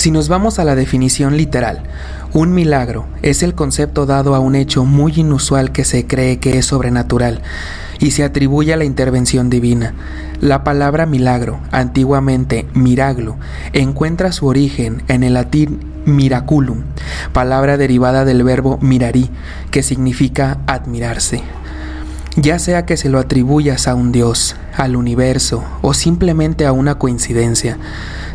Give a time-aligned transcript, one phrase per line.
[0.00, 1.82] Si nos vamos a la definición literal,
[2.32, 6.56] un milagro es el concepto dado a un hecho muy inusual que se cree que
[6.56, 7.42] es sobrenatural
[7.98, 9.92] y se atribuye a la intervención divina.
[10.40, 13.36] La palabra milagro, antiguamente miraglo,
[13.74, 16.84] encuentra su origen en el latín miraculum,
[17.34, 19.28] palabra derivada del verbo mirarí,
[19.70, 21.42] que significa admirarse.
[22.36, 26.94] Ya sea que se lo atribuyas a un Dios, al universo o simplemente a una
[26.94, 27.76] coincidencia,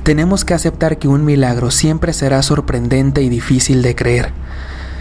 [0.05, 4.33] tenemos que aceptar que un milagro siempre será sorprendente y difícil de creer.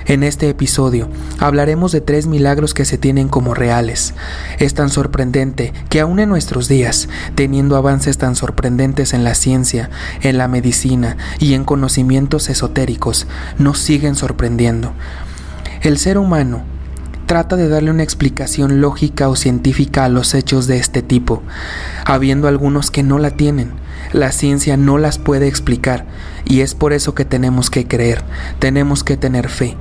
[0.07, 4.15] En este episodio hablaremos de tres milagros que se tienen como reales.
[4.59, 9.91] Es tan sorprendente que aún en nuestros días, teniendo avances tan sorprendentes en la ciencia,
[10.23, 13.27] en la medicina y en conocimientos esotéricos,
[13.59, 14.95] nos siguen sorprendiendo.
[15.83, 16.65] El ser humano
[17.27, 21.43] trata de darle una explicación lógica o científica a los hechos de este tipo,
[22.05, 26.05] habiendo algunos que no la tienen la ciencia no las puede explicar
[26.45, 28.23] y es por eso que tenemos que creer,
[28.61, 29.77] tenemos que tener fe.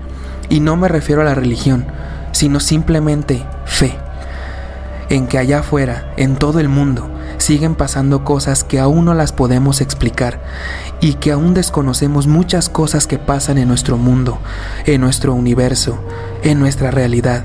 [0.49, 1.85] Y no me refiero a la religión,
[2.31, 3.93] sino simplemente fe.
[5.09, 9.31] En que allá afuera, en todo el mundo, siguen pasando cosas que aún no las
[9.31, 10.41] podemos explicar
[11.01, 14.39] y que aún desconocemos muchas cosas que pasan en nuestro mundo,
[14.85, 15.99] en nuestro universo,
[16.43, 17.43] en nuestra realidad.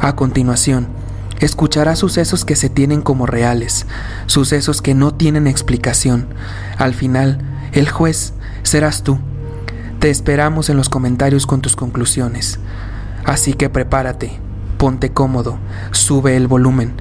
[0.00, 0.88] A continuación,
[1.40, 3.86] escuchará sucesos que se tienen como reales,
[4.26, 6.28] sucesos que no tienen explicación.
[6.76, 7.38] Al final,
[7.72, 9.18] el juez serás tú.
[9.98, 12.60] Te esperamos en los comentarios con tus conclusiones.
[13.24, 14.38] Así que prepárate,
[14.78, 15.58] ponte cómodo,
[15.90, 16.94] sube el volumen,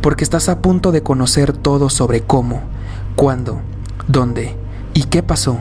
[0.00, 2.62] porque estás a punto de conocer todo sobre cómo,
[3.16, 3.60] cuándo,
[4.08, 4.56] dónde
[4.94, 5.58] y qué pasó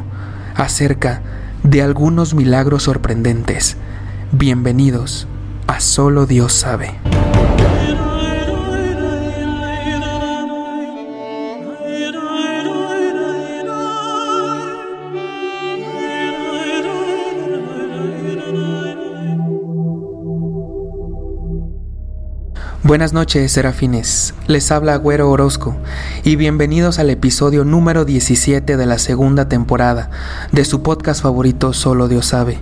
[0.55, 1.21] acerca
[1.63, 3.77] de algunos milagros sorprendentes.
[4.31, 5.27] Bienvenidos
[5.67, 6.93] a Solo Dios sabe.
[22.89, 24.33] Buenas noches, serafines.
[24.47, 25.75] Les habla Agüero Orozco
[26.23, 30.09] y bienvenidos al episodio número 17 de la segunda temporada
[30.51, 32.57] de su podcast favorito Solo Dios sabe.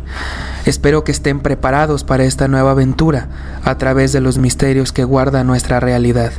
[0.65, 3.29] Espero que estén preparados para esta nueva aventura
[3.63, 6.33] a través de los misterios que guarda nuestra realidad.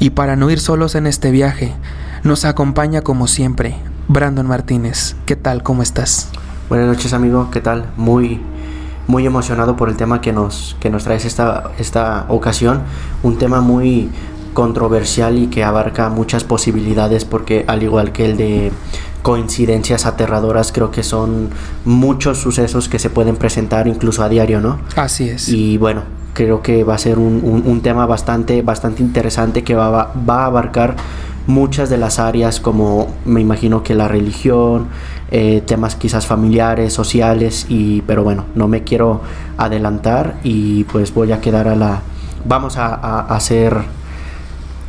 [0.00, 1.72] Y para no ir solos en este viaje,
[2.24, 3.76] nos acompaña como siempre
[4.08, 5.14] Brandon Martínez.
[5.24, 5.62] ¿Qué tal?
[5.62, 6.30] ¿Cómo estás?
[6.68, 7.48] Buenas noches, amigo.
[7.52, 7.92] ¿Qué tal?
[7.96, 8.40] Muy
[9.06, 12.82] muy emocionado por el tema que nos, que nos traes esta, esta ocasión.
[13.22, 14.10] Un tema muy
[14.52, 18.72] controversial y que abarca muchas posibilidades porque al igual que el de
[19.22, 21.50] coincidencias aterradoras creo que son
[21.84, 24.80] muchos sucesos que se pueden presentar incluso a diario, ¿no?
[24.96, 25.48] Así es.
[25.48, 26.02] Y bueno,
[26.32, 30.46] creo que va a ser un, un, tema bastante, bastante interesante que va, va a
[30.46, 30.96] abarcar
[31.46, 34.88] muchas de las áreas como me imagino que la religión,
[35.30, 39.20] eh, temas quizás familiares, sociales, y, pero bueno, no me quiero
[39.56, 42.02] adelantar y pues voy a quedar a la...
[42.44, 43.76] Vamos a, a, a ser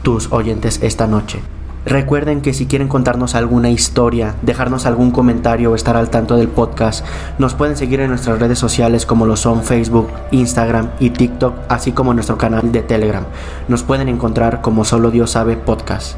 [0.03, 1.41] tus oyentes esta noche.
[1.83, 6.47] Recuerden que si quieren contarnos alguna historia, dejarnos algún comentario o estar al tanto del
[6.47, 7.03] podcast,
[7.39, 11.91] nos pueden seguir en nuestras redes sociales como lo son Facebook, Instagram y TikTok, así
[11.91, 13.23] como nuestro canal de Telegram.
[13.67, 16.17] Nos pueden encontrar como Solo Dios sabe podcast.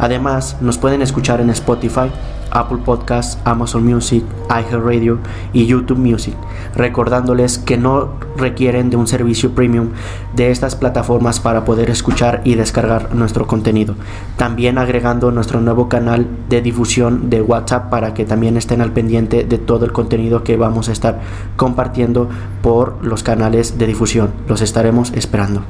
[0.00, 2.10] Además, nos pueden escuchar en Spotify,
[2.54, 5.18] Apple Podcasts, Amazon Music, iHeartRadio
[5.52, 6.34] y YouTube Music,
[6.74, 9.90] recordándoles que no requieren de un servicio premium
[10.34, 13.94] de estas plataformas para poder escuchar y descargar nuestro contenido.
[14.36, 19.44] También agregando nuestro nuevo canal de difusión de WhatsApp para que también estén al pendiente
[19.44, 21.20] de todo el contenido que vamos a estar
[21.56, 22.28] compartiendo
[22.62, 24.30] por los canales de difusión.
[24.48, 25.62] Los estaremos esperando.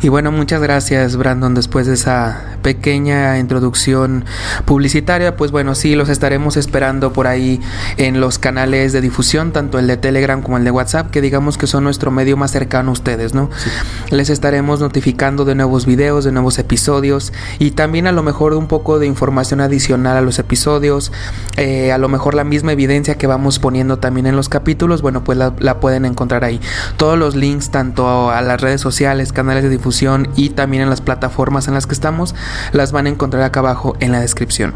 [0.00, 4.24] Y bueno, muchas gracias Brandon después de esa pequeña introducción
[4.64, 5.36] publicitaria.
[5.36, 7.60] Pues bueno, sí, los estaremos esperando por ahí
[7.96, 11.58] en los canales de difusión, tanto el de Telegram como el de WhatsApp, que digamos
[11.58, 13.50] que son nuestro medio más cercano a ustedes, ¿no?
[14.10, 18.68] Les estaremos notificando de nuevos videos, de nuevos episodios y también a lo mejor un
[18.68, 21.10] poco de información adicional a los episodios,
[21.56, 25.24] eh, a lo mejor la misma evidencia que vamos poniendo también en los capítulos, bueno,
[25.24, 26.60] pues la, la pueden encontrar ahí.
[26.96, 29.87] Todos los links, tanto a las redes sociales, canales de difusión,
[30.36, 32.34] y también en las plataformas en las que estamos,
[32.72, 34.74] las van a encontrar acá abajo en la descripción.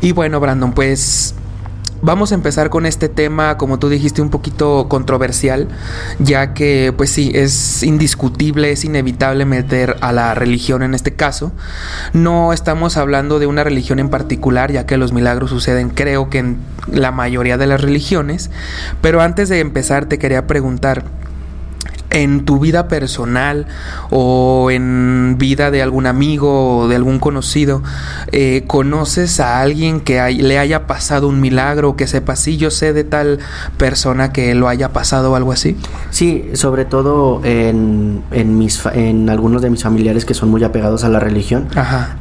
[0.00, 1.34] Y bueno, Brandon, pues
[2.02, 5.68] Vamos a empezar con este tema, como tú dijiste, un poquito controversial,
[6.18, 11.52] ya que pues sí, es indiscutible, es inevitable meter a la religión en este caso.
[12.14, 16.38] No estamos hablando de una religión en particular, ya que los milagros suceden creo que
[16.38, 16.56] en
[16.90, 18.50] la mayoría de las religiones,
[19.02, 21.04] pero antes de empezar te quería preguntar,
[22.10, 23.66] en tu vida personal
[24.10, 27.82] o en vida de algún amigo o de algún conocido,
[28.32, 32.92] eh, conoces a alguien que le haya pasado un milagro, que sepa, sí, yo sé
[32.92, 33.38] de tal
[33.76, 35.76] persona que lo haya pasado o algo así?
[36.10, 41.04] Sí, sobre todo en, en, mis, en algunos de mis familiares que son muy apegados
[41.04, 41.68] a la religión,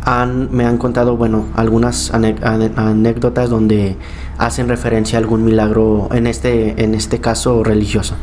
[0.04, 3.98] Han, me han contado, bueno, algunas anécdotas donde
[4.38, 8.16] hacen referencia a algún milagro, en este, en este caso religioso.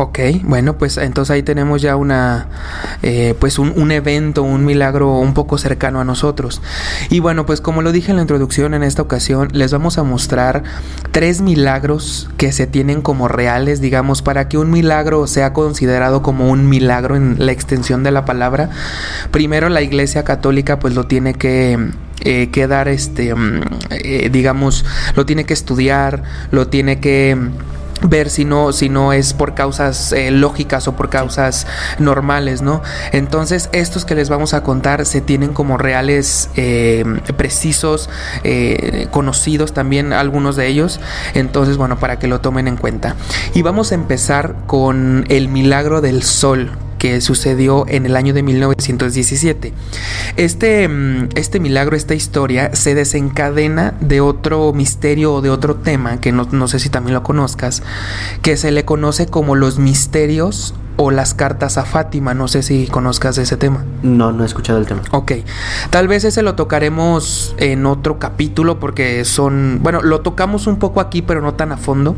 [0.00, 2.46] Ok, bueno, pues entonces ahí tenemos ya una,
[3.02, 6.62] eh, pues un, un, evento, un milagro un poco cercano a nosotros.
[7.10, 10.04] Y bueno, pues como lo dije en la introducción, en esta ocasión les vamos a
[10.04, 10.62] mostrar
[11.10, 16.48] tres milagros que se tienen como reales, digamos, para que un milagro sea considerado como
[16.48, 18.70] un milagro en la extensión de la palabra.
[19.32, 21.76] Primero la Iglesia Católica pues lo tiene que
[22.20, 22.50] eh,
[22.86, 23.60] este mm,
[23.90, 24.84] eh, digamos
[25.16, 27.36] lo tiene que estudiar lo tiene que
[28.02, 31.66] ver si no, si no es por causas eh, lógicas o por causas
[31.98, 32.82] normales, ¿no?
[33.12, 37.04] Entonces, estos que les vamos a contar se tienen como reales, eh,
[37.36, 38.08] precisos,
[38.44, 41.00] eh, conocidos también algunos de ellos.
[41.34, 43.16] Entonces, bueno, para que lo tomen en cuenta.
[43.54, 48.42] Y vamos a empezar con el milagro del sol, que sucedió en el año de
[48.42, 49.72] 1917.
[50.36, 56.20] Este, mm, este milagro, esta historia, se desencadena de otro misterio o de otro tema,
[56.20, 57.82] que no, no sé si también lo conozcas,
[58.42, 62.34] que se le conoce como los misterios o las cartas a Fátima.
[62.34, 63.84] No sé si conozcas ese tema.
[64.02, 65.00] No, no he escuchado el tema.
[65.12, 65.32] Ok.
[65.90, 71.00] Tal vez ese lo tocaremos en otro capítulo porque son, bueno, lo tocamos un poco
[71.00, 72.16] aquí, pero no tan a fondo,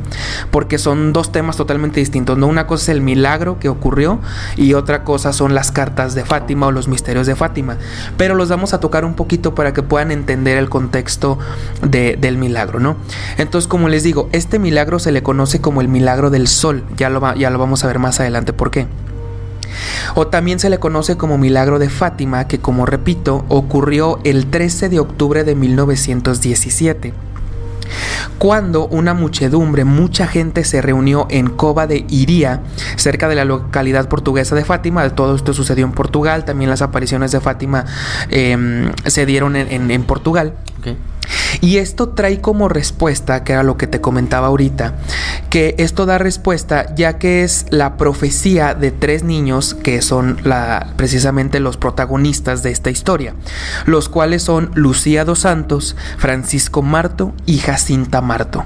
[0.51, 2.39] porque son dos temas totalmente distintos.
[2.39, 2.47] ¿no?
[2.47, 4.19] Una cosa es el milagro que ocurrió
[4.57, 7.77] y otra cosa son las cartas de Fátima o los misterios de Fátima.
[8.17, 11.39] Pero los vamos a tocar un poquito para que puedan entender el contexto
[11.83, 12.97] del milagro, ¿no?
[13.37, 16.85] Entonces, como les digo, este milagro se le conoce como el milagro del sol.
[16.97, 18.55] Ya lo, ya lo vamos a ver más adelante.
[18.71, 18.87] Por qué.
[20.15, 24.89] O también se le conoce como Milagro de Fátima, que como repito, ocurrió el 13
[24.89, 27.13] de octubre de 1917
[28.39, 32.61] cuando una muchedumbre, mucha gente se reunió en Cova de Iría,
[32.97, 35.09] cerca de la localidad portuguesa de Fátima.
[35.11, 37.85] Todo esto sucedió en Portugal, también las apariciones de Fátima
[38.29, 40.55] em, se dieron en, Portugal.
[41.61, 44.95] Y esto trae como respuesta, que era lo que te comentaba ahorita,
[45.51, 50.93] que esto da respuesta ya que es la profecía de tres niños que son la,
[50.97, 53.35] precisamente los protagonistas de esta historia,
[53.87, 58.65] los cuales son Lucía dos Santos, Francisco Marto y Jacinta Marto,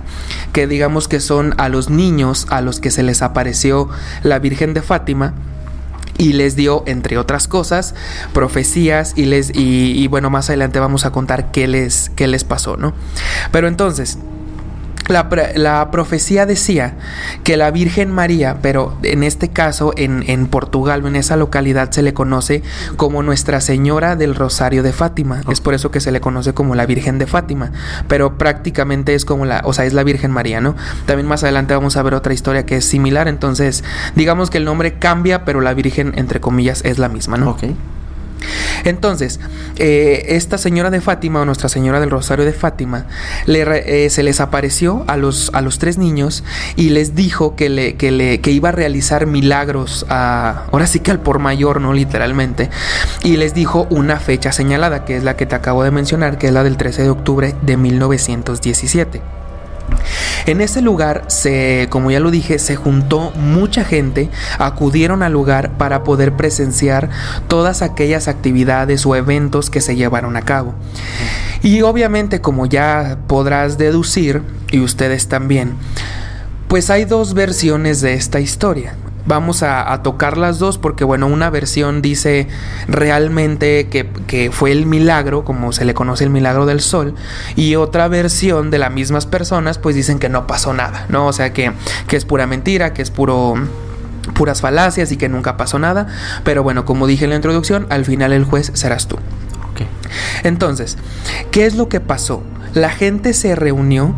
[0.53, 3.89] que digamos que son a los niños a los que se les apareció
[4.23, 5.35] la Virgen de Fátima
[6.19, 7.95] y les dio, entre otras cosas,
[8.33, 12.77] profecías y les y, bueno, más adelante vamos a contar qué les, qué les pasó,
[12.77, 12.95] ¿no?
[13.51, 14.19] Pero entonces,
[15.09, 16.95] la, profecía decía
[17.43, 22.03] que la Virgen María, pero en este caso en, en, Portugal, en esa localidad, se
[22.03, 22.63] le conoce
[22.97, 25.43] como Nuestra Señora del Rosario de Fátima.
[25.51, 27.73] Es por eso que se le conoce como la Virgen de Fátima.
[28.09, 30.75] Pero prácticamente es como la, o sea, es la Virgen María, ¿no?
[31.07, 33.29] También más adelante vamos a ver otra historia que es similar.
[33.29, 33.85] Entonces,
[34.15, 37.51] digamos que el nombre cambia, pero la Virgen, entre comillas, es la misma, ¿no?
[37.51, 37.65] Ok.
[38.85, 39.41] Entonces,
[39.77, 43.07] eh, esta señora de Fátima o Nuestra Señora del Rosario de Fátima
[43.47, 46.45] eh, se les apareció a los, a los tres niños
[46.77, 51.01] y les dijo que, le, que, le, que iba a realizar milagros, a, ahora sí
[51.01, 51.93] que al por mayor, ¿no?
[51.93, 52.71] Literalmente.
[53.23, 56.49] Y les dijo una fecha señalada, que es la que te acabo de mencionar, que
[56.49, 59.44] es la del 13 de octubre de 1917.
[60.47, 65.73] En ese lugar se, como ya lo dije, se juntó mucha gente, acudieron al lugar
[65.79, 67.09] para poder presenciar
[67.49, 70.75] todas aquellas actividades o eventos que se llevaron a cabo.
[71.63, 75.75] Y obviamente, como ya podrás deducir, y ustedes también,
[76.69, 78.95] pues hay dos versiones de esta historia
[79.27, 82.49] vamos a, tocar las dos porque bueno, una versión dice
[82.89, 87.15] realmente que, fue el milagro, como se le conoce el milagro del sol,
[87.57, 91.27] y otra versión de las mismas personas pues dicen que no pasó nada, ¿no?
[91.27, 91.73] O sea que,
[92.09, 93.55] que es pura mentira, que es puro
[94.35, 96.07] puras falacias y que nunca pasó nada,
[96.45, 99.19] pero bueno, como dije en la introducción, al final el juez serás tú.
[100.43, 100.97] Entonces,
[101.51, 102.43] ¿qué es lo que pasó?
[102.75, 104.15] La gente se reunió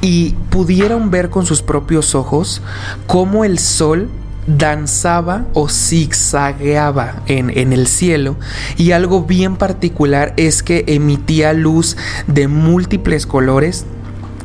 [0.00, 2.62] y pudieron ver con sus propios ojos
[3.06, 4.08] cómo el sol
[4.56, 8.36] danzaba o zigzagueaba en, en, el cielo
[8.76, 13.84] y algo bien particular es que emitía luz de múltiples colores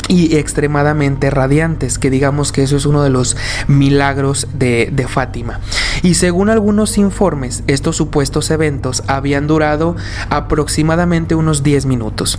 [0.08, 3.36] y extremadamente radiantes, que digamos que eso es uno de los
[3.68, 5.60] milagros de, de Fátima.
[6.04, 9.96] Y según algunos informes, estos supuestos eventos habían durado
[10.30, 12.38] aproximadamente unos 10 minutos.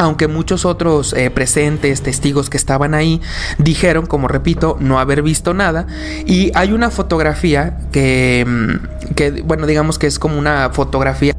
[0.00, 3.20] Aunque muchos otros eh, presentes, testigos que estaban ahí,
[3.58, 5.86] dijeron, como repito, no haber visto nada.
[6.24, 11.34] Y hay una fotografía que, mm, que bueno, digamos que es como una fotografía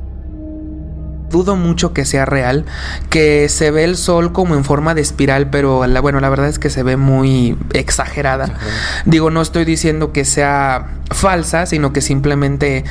[1.32, 2.66] dudo mucho que sea real,
[3.10, 6.48] que se ve el sol como en forma de espiral, pero la, bueno, la verdad
[6.48, 8.58] es que se ve muy exagerada.
[9.06, 12.84] Digo, no estoy diciendo que sea falsa, sino que simplemente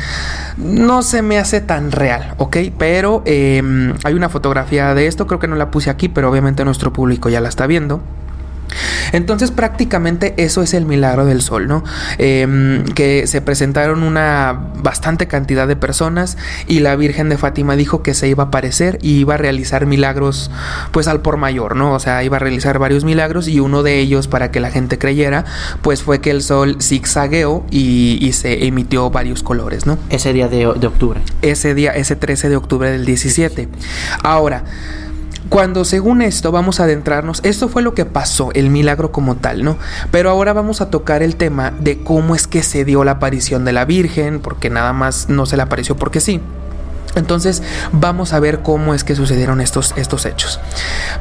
[0.56, 2.56] no se me hace tan real, ¿ok?
[2.78, 6.64] Pero em, hay una fotografía de esto, creo que no la puse aquí, pero obviamente
[6.64, 8.00] nuestro público ya la está viendo.
[9.12, 11.84] Entonces prácticamente eso es el milagro del sol, ¿no?
[12.18, 16.36] Em, que se presentaron una bastante cantidad de personas
[16.66, 19.86] y la Virgen de Fátima dijo que se iba a aparecer y iba a realizar
[19.86, 20.50] milagros
[20.92, 21.92] pues al por mayor, ¿no?
[21.92, 24.98] O sea, iba a realizar varios milagros y uno de ellos para que la gente
[24.98, 25.44] creyera
[25.82, 29.98] pues fue que el sol zigzagueó y, y se emitió varios colores, ¿no?
[30.08, 31.20] Ese día de, de octubre.
[31.42, 33.68] Ese día, ese 13 de octubre del 17.
[34.22, 34.64] Ahora,
[35.50, 39.62] cuando según esto vamos a adentrarnos, esto fue lo que pasó, el milagro como tal,
[39.64, 39.76] ¿no?
[40.11, 43.64] Pero ahora vamos a tocar el tema de cómo es que se dio la aparición
[43.64, 46.40] de la Virgen, porque nada más no se le apareció porque sí.
[47.16, 50.61] Entonces vamos a ver cómo es que sucedieron estos, estos hechos.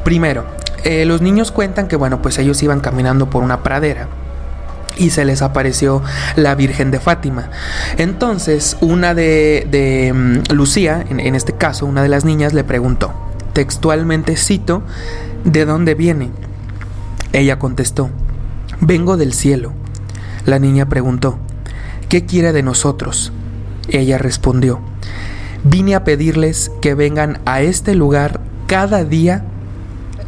[0.04, 0.46] Primero,
[0.84, 4.08] eh, los niños cuentan que bueno, pues ellos iban caminando por una pradera
[4.96, 6.02] y se les apareció
[6.36, 7.50] la Virgen de Fátima.
[7.96, 13.12] Entonces, una de, mm, Lucía, en, este caso, una de las niñas, le preguntó,
[13.52, 14.82] textualmente cito,
[15.44, 16.30] ¿de dónde viene?
[17.32, 18.10] Ella contestó,
[18.80, 19.72] vengo del cielo.
[20.46, 21.38] La niña preguntó,
[22.08, 23.32] ¿qué quiere de nosotros?
[23.88, 24.80] Ella respondió,
[25.64, 29.44] vine a pedirles que vengan a este lugar cada día,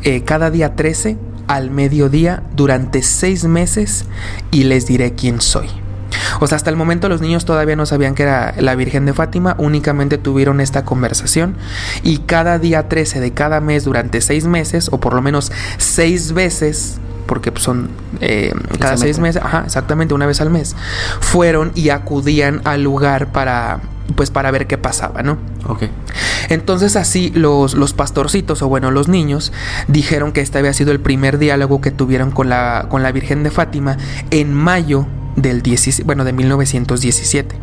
[0.02, 4.06] eh, cada día 13 al mediodía durante seis meses
[4.50, 5.81] y les diré quién soy.
[6.40, 9.12] O sea, hasta el momento los niños todavía no sabían que era la Virgen de
[9.12, 11.57] Fátima, únicamente tuvieron esta conversación
[12.02, 16.33] y cada día 13 de cada mes durante seis meses, o por lo menos seis
[16.33, 17.90] veces, porque son
[18.21, 20.76] eh, cada seis meses, ajá, exactamente una vez al mes,
[21.21, 23.81] fueron y acudían al lugar para
[24.16, 25.38] pues para ver qué pasaba, ¿no?
[25.66, 25.85] Ok.
[26.49, 29.52] Entonces así los, los pastorcitos, o bueno, los niños,
[29.88, 33.42] dijeron que este había sido el primer diálogo que tuvieron con la, con la Virgen
[33.42, 33.97] de Fátima
[34.31, 37.56] en mayo del 10, bueno, de 1917.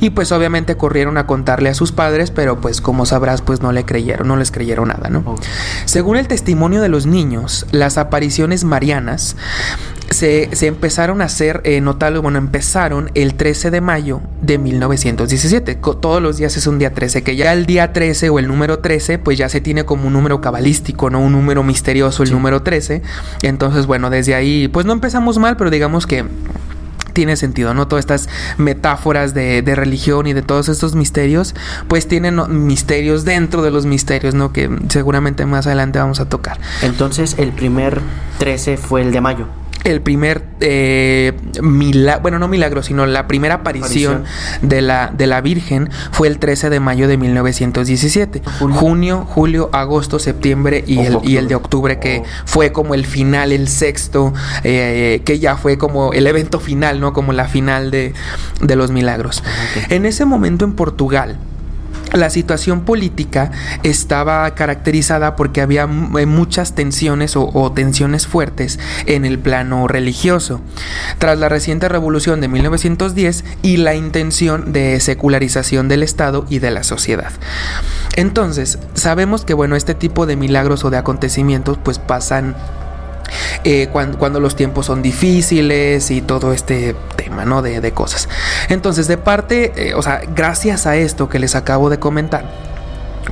[0.00, 3.72] Y pues obviamente corrieron a contarle a sus padres, pero pues como sabrás, pues no
[3.72, 5.20] le creyeron, no les creyeron nada, ¿no?
[5.20, 5.48] Okay.
[5.86, 9.36] Según el testimonio de los niños, las apariciones marianas
[10.10, 15.74] se, se empezaron a hacer eh, notable, bueno, empezaron el 13 de mayo de 1917.
[15.74, 18.78] Todos los días es un día 13, que ya el día 13 o el número
[18.78, 21.20] 13, pues ya se tiene como un número cabalístico, ¿no?
[21.20, 22.34] Un número misterioso, el sí.
[22.34, 23.02] número 13.
[23.42, 26.24] Entonces, bueno, desde ahí, pues no empezamos mal, pero digamos que
[27.12, 27.88] tiene sentido, ¿no?
[27.88, 31.54] Todas estas metáforas de, de, religión y de todos estos misterios,
[31.88, 34.52] pues tienen misterios dentro de los misterios, ¿no?
[34.52, 36.58] Que seguramente más adelante vamos a tocar.
[36.82, 38.00] Entonces, el primer
[38.38, 39.46] 13 fue el de mayo
[39.84, 45.26] el primer eh, milagro, bueno, no milagro, sino la primera aparición, aparición, De, la, de
[45.26, 48.42] la Virgen fue el 13 de mayo de 1917.
[48.58, 52.28] Julio, Junio, julio agosto, septiembre y, el, y el de octubre, que oh.
[52.46, 57.12] fue como el final, el sexto, eh, que ya fue como el evento final, ¿no?
[57.12, 58.14] Como la final de,
[58.60, 59.42] de los milagros.
[59.70, 59.96] Okay.
[59.96, 61.36] En ese momento en Portugal,
[62.12, 63.50] la situación política
[63.82, 70.60] estaba caracterizada porque había eh, muchas tensiones o, o, tensiones fuertes en el plano religioso.
[71.18, 76.70] Tras la reciente revolución de 1910 y la intención de secularización del Estado y de
[76.70, 77.32] la sociedad.
[78.16, 82.54] Entonces, sabemos que bueno, este tipo de milagros o de acontecimientos pues pasan
[83.64, 87.62] eh, cuando, los tiempos son difíciles y todo este tema, ¿no?
[87.62, 88.28] De, de cosas.
[88.68, 92.44] Entonces, de parte, eh, o sea, gracias a esto que les acabo de comentar,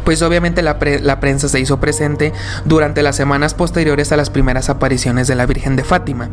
[0.04, 2.32] pues obviamente la, pre la, prensa se hizo presente
[2.64, 6.30] durante las semanas posteriores a las primeras apariciones de la Virgen de Fátima.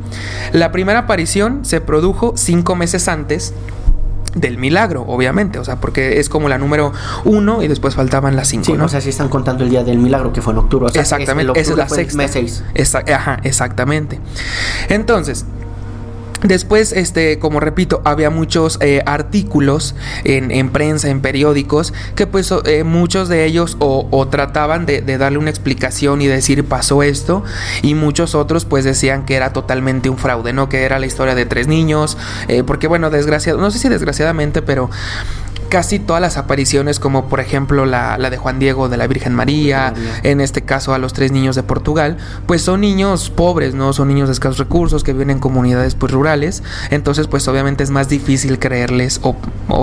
[0.51, 3.53] La primera aparición se produjo cinco meses antes
[4.35, 6.93] del milagro, obviamente, o sea, porque es como la número
[7.25, 8.65] uno y después faltaban las cinco.
[8.65, 8.85] Sí, ¿no?
[8.85, 10.85] o sea, si están contando el día del milagro que fue en octubre.
[10.87, 12.17] O sea, exactamente, es, esa es la sexta.
[12.17, 12.63] Mes seis.
[12.73, 14.19] Esa, ajá, exactamente.
[14.89, 15.45] Entonces,
[16.43, 22.53] Después, este, como repito, había muchos eh, artículos en, en, prensa, en periódicos, que pues
[22.65, 27.43] eh, muchos de ellos o, trataban de, de, darle una explicación y decir pasó esto,
[27.81, 30.69] y muchos otros pues decían que era totalmente un fraude, ¿no?
[30.69, 32.17] Que era la historia de tres niños,
[32.47, 34.89] eh, porque bueno, desgraciado, no sé si desgraciadamente, pero
[35.69, 39.93] casi todas las apariciones, como por ejemplo la, de Juan Diego de la Virgen María,
[40.23, 43.93] en este caso a los tres niños de Portugal, pues son niños pobres, ¿no?
[43.93, 47.89] Son niños de escasos recursos que viven en comunidades pues rurales, entonces pues obviamente es
[47.91, 49.35] más difícil creerles o,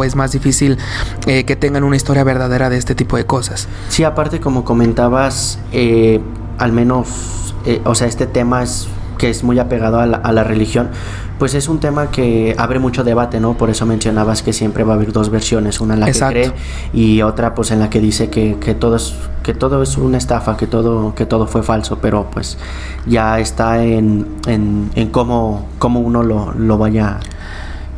[0.05, 0.79] es más difícil
[1.27, 3.69] eh, que tengan una historia verdadera de este tipo de cosas.
[3.89, 6.21] Sí, aparte como comentabas, eh,
[6.59, 10.91] al menos, eh, o sea, este tema es que es muy apegado a la, religión,
[11.39, 13.57] pues es un tema que abre mucho debate, ¿no?
[13.57, 16.53] Por eso mencionabas que siempre va a haber dos versiones, una en la que cree
[16.93, 20.19] y otra pues en la que dice que, que, todo es que todo es una
[20.19, 22.59] estafa, que todo que todo fue falso, pero pues
[23.07, 27.19] ya está en, en, en cómo, cómo uno lo, lo vaya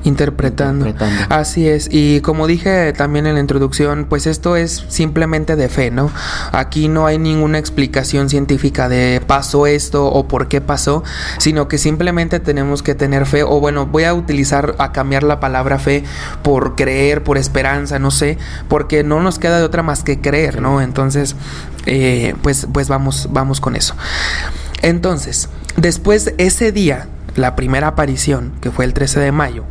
[0.05, 0.95] Interpretando.
[1.29, 1.89] Así es.
[1.91, 6.11] Y como dije también en la introducción, pues esto es simplemente de fe, ¿no?
[6.53, 11.03] Aquí no hay ninguna explicación científica de pasó esto o por qué pasó,
[11.39, 15.41] sino que simplemente tenemos que tener fe, o bueno, voy a utilizar, a cambiar la
[15.41, 16.05] palabra fe
[16.43, 18.39] por creer, por esperanza, no sé,
[18.69, 20.81] porque no nos queda de otra más que creer, ¿no?
[20.81, 21.37] Entonces,
[21.87, 23.95] eh, pues, pues vamos, vamos con eso.
[24.83, 29.65] Entonces, después ese día, la primera aparición, que fue el 13 de mayo,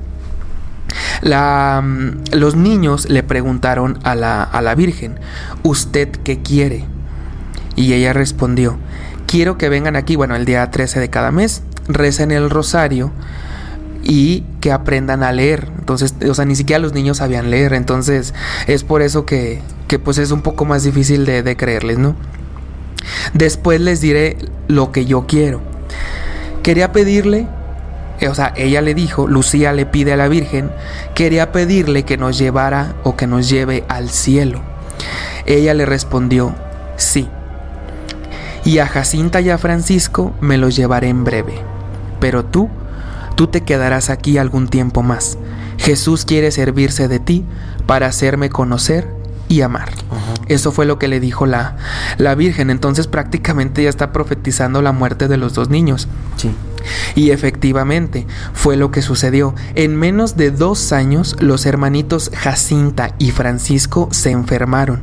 [1.22, 5.20] mm, los niños le preguntaron a la, a la Virgen,
[5.64, 6.86] ¿usted qué quiere?
[7.76, 8.78] Y ella respondió,
[9.28, 13.12] quiero que vengan aquí, bueno, el día 13 de cada mes, recen el rosario
[14.04, 15.70] y que aprendan a leer.
[15.78, 18.34] Entonces, o sea, ni siquiera los niños sabían leer, entonces
[18.68, 22.16] es por eso que, que pues es un poco más difícil de, de creerles, ¿no?
[23.34, 25.62] Después les diré lo que yo quiero.
[26.64, 27.48] Quería pedirle
[28.26, 30.72] o sea, ella le dijo, Lucía le pide a la Virgen,
[31.14, 34.62] quería pedirle que nos llevara o que nos lleve al cielo.
[35.46, 36.56] Ella le respondió,
[36.96, 37.28] sí.
[38.66, 41.54] Y a Jacinta y a Francisco me los llevaré en breve.
[42.20, 42.70] Pero tú,
[43.36, 45.38] tú te quedarás aquí algún tiempo más.
[45.78, 47.46] Jesús quiere servirse de ti
[47.86, 49.08] para hacerme conocer
[49.48, 49.90] y amar.
[50.48, 51.78] Eso fue lo que le dijo la,
[52.18, 52.70] la Virgen.
[52.70, 56.08] Entonces prácticamente ya está profetizando la muerte de los dos niños.
[56.36, 56.52] Sí.
[57.16, 59.54] Y efectivamente fue lo que sucedió.
[59.76, 65.02] En menos de dos años los hermanitos Jacinta y Francisco se enfermaron.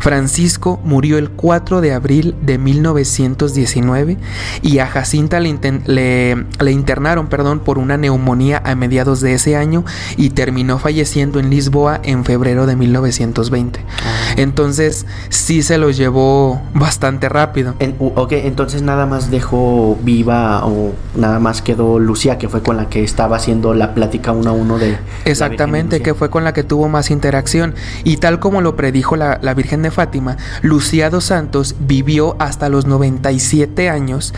[0.00, 4.18] Francisco murió el 4 de abril de 1919
[4.62, 5.54] y a Jacinta le,
[5.86, 9.84] le, internaron perdón, por una neumonía a mediados de ese año
[10.16, 13.80] y terminó falleciendo en Lisboa en febrero de 1920.
[13.80, 14.34] Ah.
[14.36, 17.74] Entonces sí se lo llevó bastante rápido.
[17.98, 20.92] ok, entonces nada más dejó viva o
[21.24, 24.52] nada más quedó Lucía, que fue con la que estaba haciendo la plática uno a
[24.52, 24.98] uno de...
[25.24, 27.74] Exactamente, que fue con la que tuvo más interacción.
[28.04, 32.68] Y tal como lo predijo la, la Virgen de Fátima, Lucía dos Santos vivió hasta
[32.68, 34.34] los 97 años,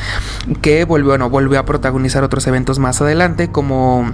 [0.62, 4.12] que volvió, bueno, volvió a protagonizar otros eventos más adelante, como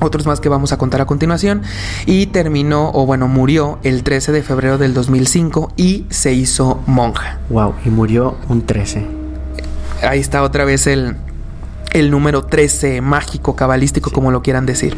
[0.00, 1.60] otros más que vamos a contar a continuación,
[2.06, 7.38] y terminó, o bueno, murió el 13 de febrero del 2005 y se hizo monja.
[7.50, 9.06] Wow, y murió un 13.
[10.02, 11.16] Ahí está otra vez el,
[11.92, 14.96] el número 13 mágico, cabalístico, como lo quieran decir.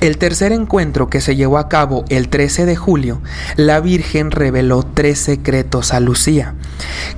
[0.00, 3.20] El tercer encuentro que se llevó a cabo el 13 de julio,
[3.56, 6.54] la Virgen reveló tres secretos a Lucía,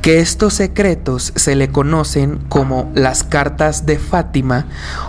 [0.01, 4.65] que estos secretos se le conocen como las cartas de Fátima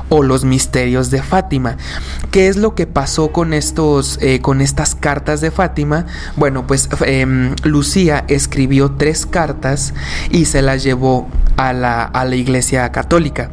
[0.09, 1.77] o los misterios de Fátima.
[2.29, 6.05] ¿Qué es lo que pasó con, estos, eh, con estas cartas de Fátima?
[6.35, 9.93] Bueno, pues em, Lucía escribió tres cartas
[10.29, 13.49] y se las llevó a la, a la iglesia católica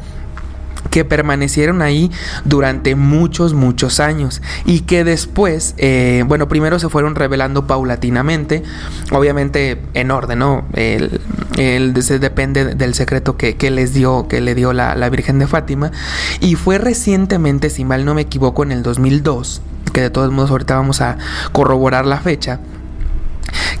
[0.89, 2.11] que permanecieron ahí
[2.45, 8.63] durante muchos, muchos años y que después, eh, bueno, primero se fueron revelando paulatinamente,
[9.11, 10.65] obviamente en orden, ¿no?
[10.73, 11.21] El,
[12.19, 15.91] depende del secreto que, les dio, que le dio la, la Virgen de Fátima
[16.39, 19.61] y fue recientemente, si mal no me equivoco, en el 2002,
[19.93, 21.17] que de todos modos ahorita vamos a
[21.51, 22.59] corroborar la fecha,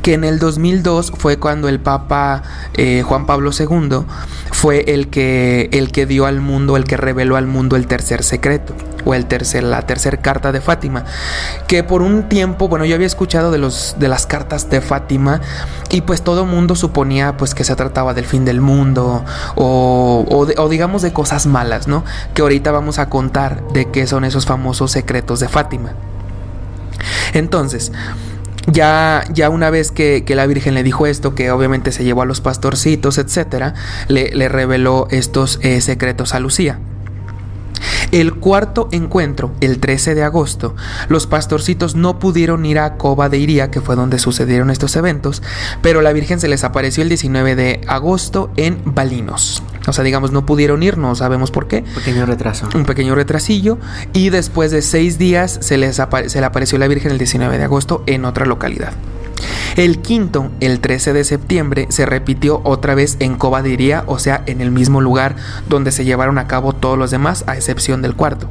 [0.01, 4.05] que en el 2002 fue cuando el Papa eh, Juan Pablo II
[4.51, 8.23] fue el que, el que dio al mundo, el que reveló al mundo el tercer
[8.23, 8.73] secreto
[9.05, 11.05] o el tercer, la tercera carta de Fátima,
[11.67, 15.41] que por un tiempo, bueno, yo había escuchado de, los, de las cartas de Fátima
[15.89, 19.23] y pues todo mundo suponía pues que se trataba del fin del mundo
[19.55, 20.25] o,
[20.57, 22.03] o digamos de cosas malas, ¿no?
[22.33, 25.93] Que ahorita vamos a contar de qué son esos famosos secretos de Fátima.
[27.33, 27.91] Entonces,
[28.67, 32.25] ya, ya una vez que, la Virgen le dijo esto, que obviamente se llevó a
[32.25, 33.73] los pastorcitos, etc.,
[34.07, 36.79] le, reveló estos eh, secretos a Lucía.
[38.11, 40.75] El cuarto encuentro, el 13 de agosto,
[41.09, 45.43] los pastorcitos no pudieron ir a Coba de Iría, que fue donde sucedieron estos eventos,
[45.81, 49.63] pero la Virgen se les apareció el 19 de agosto en Balinos.
[49.89, 51.83] O sea, digamos, no pudieron ir, no sabemos por qué.
[51.95, 52.67] Pequeño retraso.
[52.75, 53.77] Un pequeño retrasillo.
[54.13, 57.63] Y después de seis días se, les se le apareció la Virgen el 19 de
[57.63, 58.93] agosto en otra localidad.
[59.75, 64.61] El quinto, el 13 de septiembre, se repitió otra vez en Cobadiría, o sea, en
[64.61, 65.35] el mismo lugar
[65.69, 68.49] donde se llevaron a cabo todos los demás, a excepción del cuarto.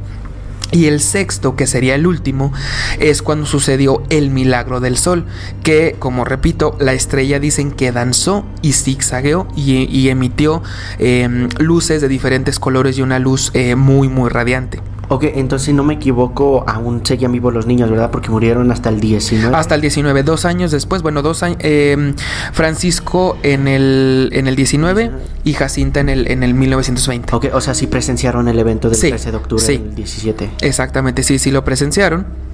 [0.71, 2.53] Y el sexto, que sería el último,
[2.99, 5.25] es cuando sucedió el milagro del sol,
[5.63, 10.61] que, como repito, la estrella dicen que danzó y zigzagueó y, emitió
[10.99, 14.79] em, luces de diferentes colores y una luz eh, muy, muy radiante.
[15.09, 18.11] Ok, entonces si no me equivoco, aún seguían vivos los niños, ¿verdad?
[18.11, 19.55] Porque murieron hasta el 19.
[19.55, 22.13] Hasta el 19, dos años después, bueno, dos años, em,
[22.53, 25.11] Francisco en el, en el 19
[25.43, 27.35] y Jacinta en el, en el 1920.
[27.35, 30.51] Ok, o sea, sí presenciaron el evento del 13 de octubre del 17.
[30.61, 32.48] Exactamente, sí, sí lo presenciaron.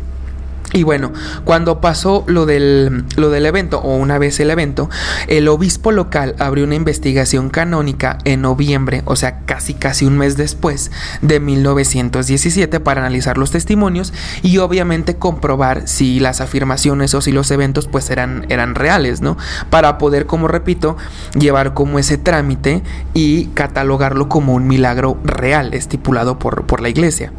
[0.76, 1.14] Y bueno,
[1.46, 4.90] cuando pasó lo del, lo del evento, o una vez el evento,
[5.28, 10.36] el obispo local abrió una investigación canónica en noviembre, o sea, casi casi un mes
[10.36, 14.12] después de 1917, para analizar los testimonios
[14.42, 19.38] y obviamente comprobar si las afirmaciones o si los eventos pues eran, eran reales, ¿no?
[19.70, 20.98] Para poder, como repito,
[21.40, 22.84] llevar como ese trámite
[23.14, 27.32] y catalogarlo como un milagro real estipulado por, por la iglesia.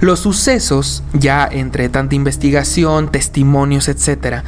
[0.00, 4.42] Los sucesos, ya entre tanta investigación, testimonios, etc.,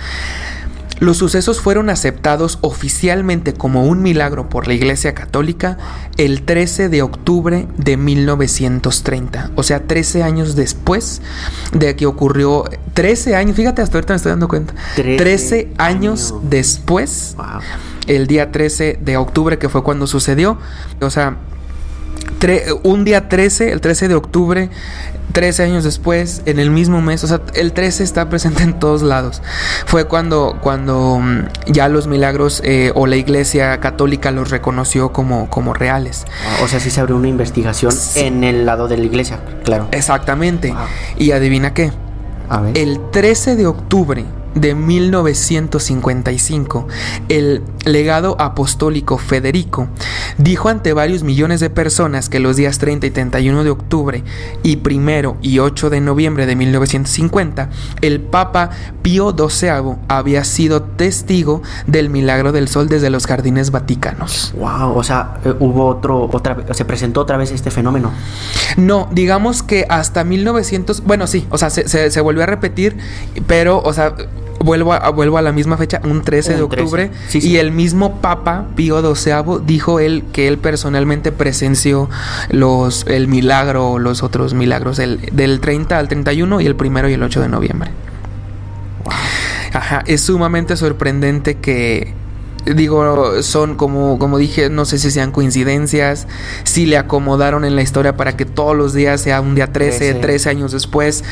[1.03, 5.77] los sucesos fueron aceptados oficialmente como un milagro por la Iglesia Católica
[6.17, 11.21] el 13 de octubre de 1930, o sea, 13 años después
[11.73, 17.35] de que ocurrió, 13 años, fíjate, hasta ahorita me estoy dando cuenta, 13, años, después,
[18.07, 20.59] el día 13 de octubre que fue cuando sucedió,
[21.01, 21.37] o sea,
[22.83, 24.71] un día 13, el 13 de octubre,
[25.33, 29.03] 13 años después, en el mismo mes, o sea, el 13 está presente en todos
[29.03, 29.43] lados.
[29.87, 35.49] Fue cuando, cuando mm, ya los milagros eh, o la iglesia católica los reconoció como,
[35.49, 36.27] como reales.
[36.63, 39.89] O sea, sí se abrió una investigación en el lado de la iglesia, claro.
[39.91, 40.75] Exactamente.
[41.17, 41.93] Y adivina qué.
[42.75, 46.87] El 13 de octubre de 1955,
[47.31, 49.89] el legado apostólico Federico
[50.39, 54.25] dijo ante varios millones de personas que los días 30 y 31 de octubre
[54.63, 58.71] y 1 y 8 de noviembre de 1950, el Papa
[59.03, 64.55] Pío XII había sido testigo del milagro del sol desde los jardines vaticanos.
[64.57, 68.13] Wow, o sea, eh, hubo otro, otra, se presentó otra vez este fenómeno.
[68.77, 72.97] No, digamos que hasta 1900, bueno, sí, o sea, se, se volvió a repetir,
[73.47, 74.15] pero, o sea,
[74.63, 78.67] vuelvo a, vuelvo a la misma fecha, un 13 de octubre, y el mismo Papa
[78.75, 82.09] Pío XII dijo él que él personalmente presenció
[82.51, 87.15] los, el milagro, los otros milagros, el, del 30 al 31 y el primero y
[87.15, 87.91] el 8 de noviembre.
[89.73, 92.15] Ajá, es sumamente sorprendente que
[92.65, 96.27] digo, son como, como dije, no sé si sean coincidencias,
[96.65, 100.15] si le acomodaron en la historia para que todos los días sea un día 13,
[100.15, 101.25] 13, años después.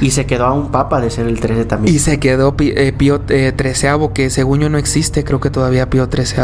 [0.00, 1.94] Y se quedó a un papa de ser el 13 también.
[1.94, 3.54] Y se quedó eh, Pío eh,
[4.14, 6.36] que según yo no existe, creo que todavía Pío 13.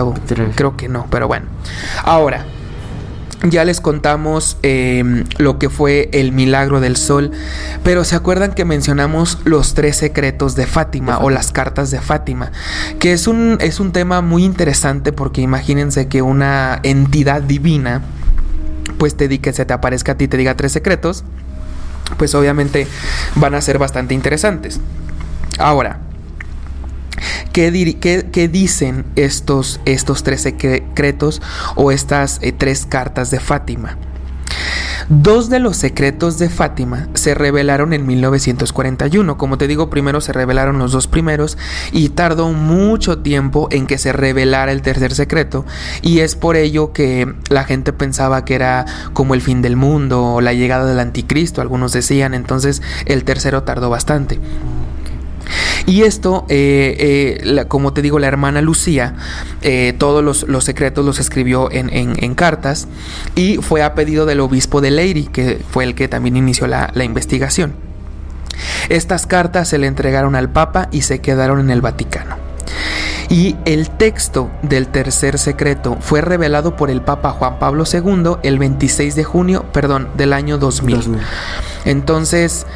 [0.54, 1.46] Creo que no, pero bueno.
[2.04, 2.46] Ahora,
[3.48, 7.33] ya les contamos em, lo que fue el milagro del sol,
[7.83, 12.52] pero ¿se acuerdan que mencionamos los tres secretos de Fátima o las cartas de Fátima?
[12.98, 18.02] Que es un, es un tema muy interesante porque imagínense que una entidad divina
[18.98, 21.24] pues te di que se te aparezca a ti te diga tres secretos,
[22.18, 22.87] pues obviamente
[23.35, 24.81] van a ser bastante interesantes.
[25.59, 25.98] Ahora,
[27.52, 27.70] ¿Qué,
[28.50, 31.42] dicen estos, estos tres secretos
[31.76, 33.98] o estas eh, tres cartas de Fátima?
[35.09, 39.37] Dos de los secretos de Fátima se revelaron en 1941.
[39.37, 41.59] Como te digo, primero se revelaron los dos primeros
[41.90, 45.66] y tardó mucho tiempo en que se revelara el tercer secreto.
[46.02, 50.35] Y es por ello que la gente pensaba que era como el fin del mundo
[50.35, 52.33] o la llegada del anticristo, algunos decían.
[52.33, 54.38] Entonces el tercero tardó bastante.
[55.87, 59.14] Y esto, eh, eh, como te digo, la hermana Lucía,
[59.62, 62.88] eh, todos los, secretos los escribió en, cartas
[63.35, 66.90] y fue a pedido del obispo de Leyri, que fue el que también inició la,
[66.94, 67.74] la investigación.
[68.88, 72.37] Estas cartas se le entregaron al Papa y se quedaron en el Vaticano.
[73.28, 78.59] Y el texto del tercer secreto fue revelado por el Papa Juan Pablo II el
[78.59, 81.18] 26 de junio, perdón, del año 2000.
[81.85, 82.66] Entonces,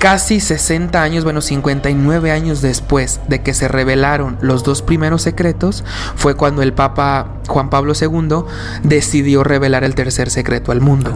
[0.00, 5.84] casi 60 años, bueno, 59 años después de que se revelaron los dos primeros secretos,
[6.16, 8.44] fue cuando el Papa Juan Pablo II
[8.82, 11.12] decidió revelar el tercer secreto al mundo.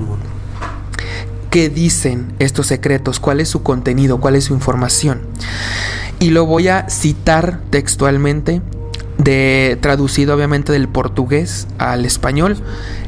[1.49, 3.21] ¿Qué dicen estos secretos?
[3.21, 4.21] ¿Cuál es su contenido?
[4.21, 5.23] ¿Cuál es su información?
[6.21, 8.61] Y lo voy a citar textualmente
[9.17, 12.59] de traducido obviamente del portugués al español,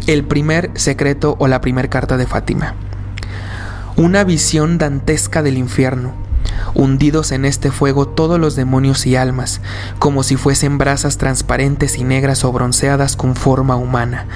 [0.06, 2.74] el primer secreto o la primer carta de Fátima.
[3.96, 6.12] Una visión dantesca del infierno,
[6.74, 9.62] hundidos en este fuego todos los demonios y almas,
[9.98, 14.26] como si fuesen brasas transparentes y negras o bronceadas con forma humana,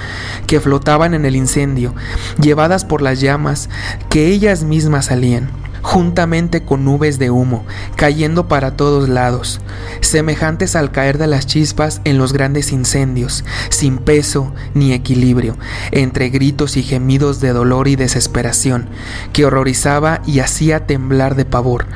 [0.47, 1.93] que flotaban en el incendio,
[2.41, 3.69] llevadas por las llamas
[4.09, 7.65] que ellas mismas salían juntamente con nubes de humo,
[7.95, 9.61] cayendo para todos lados,
[10.01, 15.57] semejantes al caer de las chispas en los grandes incendios, sin peso ni equilibrio,
[15.91, 18.89] entre gritos y gemidos de dolor y desesperación,
[19.33, 21.87] que horrorizaba y hacía temblar de pavor.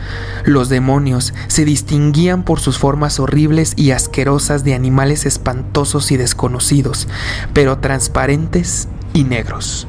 [0.44, 7.08] Los demonios se distinguían por sus formas horribles y asquerosas de animales espantosos y desconocidos,
[7.54, 9.88] pero transparentes y negros.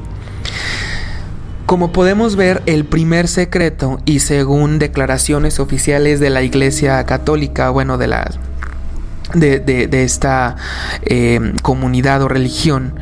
[1.67, 7.97] Como podemos ver, el primer secreto, y según declaraciones oficiales de la Iglesia Católica, bueno,
[7.97, 8.31] de la
[9.33, 10.55] de, esta
[11.01, 12.93] eh, comunidad o religión,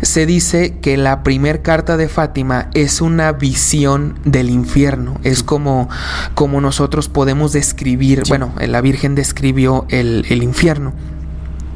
[0.00, 5.18] se dice que la primer carta de Fátima es una visión del infierno.
[5.24, 5.88] Es como,
[6.36, 10.92] como nosotros podemos describir, bueno, la Virgen describió el, el infierno.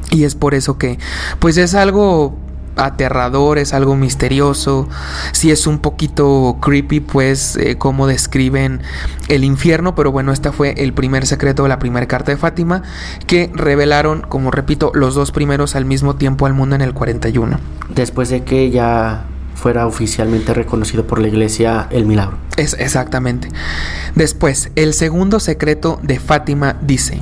[0.09, 0.99] Y es por eso que,
[1.39, 2.37] pues es algo
[2.79, 4.87] aterrador, es algo misterioso,
[5.31, 8.81] si es un poquito creepy, pues eh, cómo describen
[9.27, 12.83] el infierno, pero bueno, este fue el primer secreto de la primera carta de Fátima,
[13.27, 17.59] que revelaron, como repito, los dos primeros al mismo tiempo al mundo en el 41.
[17.89, 22.37] Después de que ya fuera oficialmente reconocido por la iglesia el milagro.
[22.55, 23.49] Es exactamente.
[24.15, 27.21] Después, el segundo secreto de Fátima dice,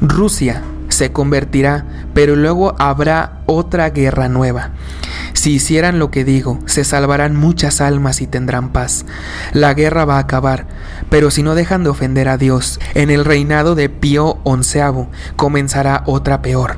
[0.00, 0.62] Rusia
[0.94, 4.70] se convertirá, pero luego habrá otra guerra nueva.
[5.34, 9.04] Si hicieran lo que digo, se salvarán muchas almas y tendrán paz.
[9.52, 10.66] La guerra va a acabar,
[11.10, 16.02] pero si no dejan de ofender a Dios, en el reinado de Pío XI comenzará
[16.06, 16.76] otra peor.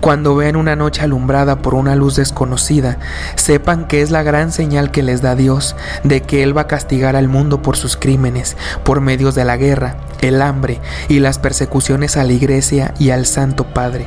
[0.00, 2.98] Cuando vean una noche alumbrada por una luz desconocida,
[3.36, 6.68] sepan que es la gran señal que les da Dios de que Él va a
[6.68, 11.38] castigar al mundo por sus crímenes, por medios de la guerra, el hambre y las
[11.38, 14.06] persecuciones a la iglesia y al Santo Padre.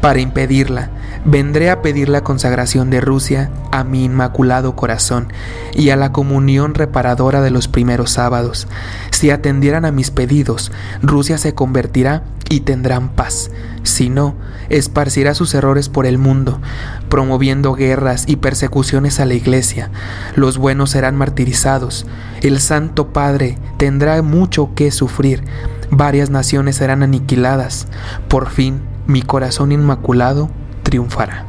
[0.00, 0.90] Para impedirla,
[1.24, 5.32] vendré a pedir la consagración de Rusia a mi inmaculado corazón
[5.74, 8.66] y a la comunión reparadora de los primeros sábados.
[9.10, 13.50] Si atendieran a mis pedidos, Rusia se convertirá y tendrán paz.
[13.82, 14.34] Si no,
[14.70, 16.60] esparcirá sus errores por el mundo,
[17.08, 19.90] promoviendo guerras y persecuciones a la iglesia.
[20.34, 22.06] Los buenos serán martirizados.
[22.42, 25.44] El Santo Padre tendrá mucho que sufrir.
[25.90, 27.86] Varias naciones serán aniquiladas.
[28.28, 30.50] Por fin, mi corazón inmaculado
[30.82, 31.46] triunfará.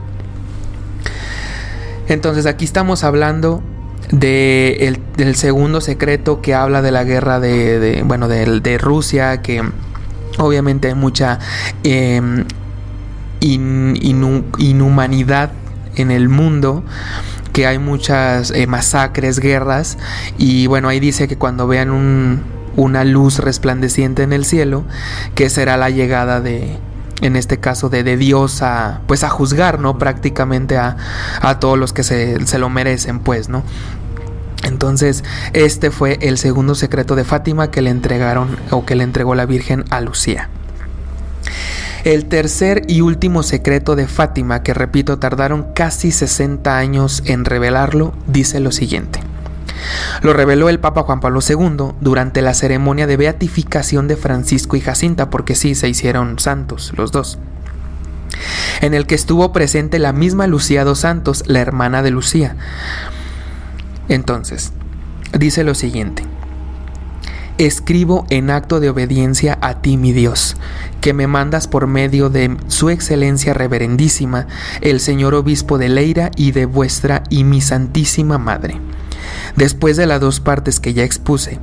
[2.08, 3.64] Entonces aquí estamos hablando
[4.12, 9.64] de del segundo secreto que habla de la guerra de, bueno de, Rusia que
[10.38, 11.40] obviamente hay mucha
[11.84, 12.46] em,
[13.40, 15.52] inhumanidad
[15.96, 16.84] en el mundo
[17.54, 19.98] que hay muchas eh, masacres guerras
[20.38, 22.44] y bueno ahí dice que cuando vean
[22.76, 24.84] una luz resplandeciente en el cielo
[25.36, 26.78] que será la llegada de,
[27.22, 29.98] en este caso de, de Dios a pues a juzgar, ¿no?
[29.98, 30.98] Prácticamente a,
[31.42, 33.64] a todos los que se, se lo merecen, pues, ¿no?
[34.64, 39.34] Entonces, este fue el segundo secreto de Fátima que le entregaron o que le entregó
[39.34, 40.50] la Virgen a Lucía.
[42.04, 48.14] El tercer y último secreto de Fátima, que repito, tardaron casi 60 años en revelarlo,
[48.28, 49.20] dice lo siguiente.
[50.22, 54.82] Lo reveló el Papa Juan Pablo II durante la ceremonia de beatificación de Francisco y
[54.82, 57.40] Jacinta, porque sí, se hicieron santos los dos
[58.82, 62.56] en el que estuvo presente la misma Lucía dos Santos, la hermana de Lucía.
[64.10, 64.74] Entonces,
[65.38, 66.24] dice lo siguiente.
[67.58, 70.58] Escribo en acto de obediencia a ti, mi Dios,
[71.00, 74.48] que me mandas por medio de su excelencia reverendísima,
[74.82, 78.80] el señor obispo de Leira y de vuestra y mi santísima madre
[79.56, 81.60] Después de las dos partes que ya expuse,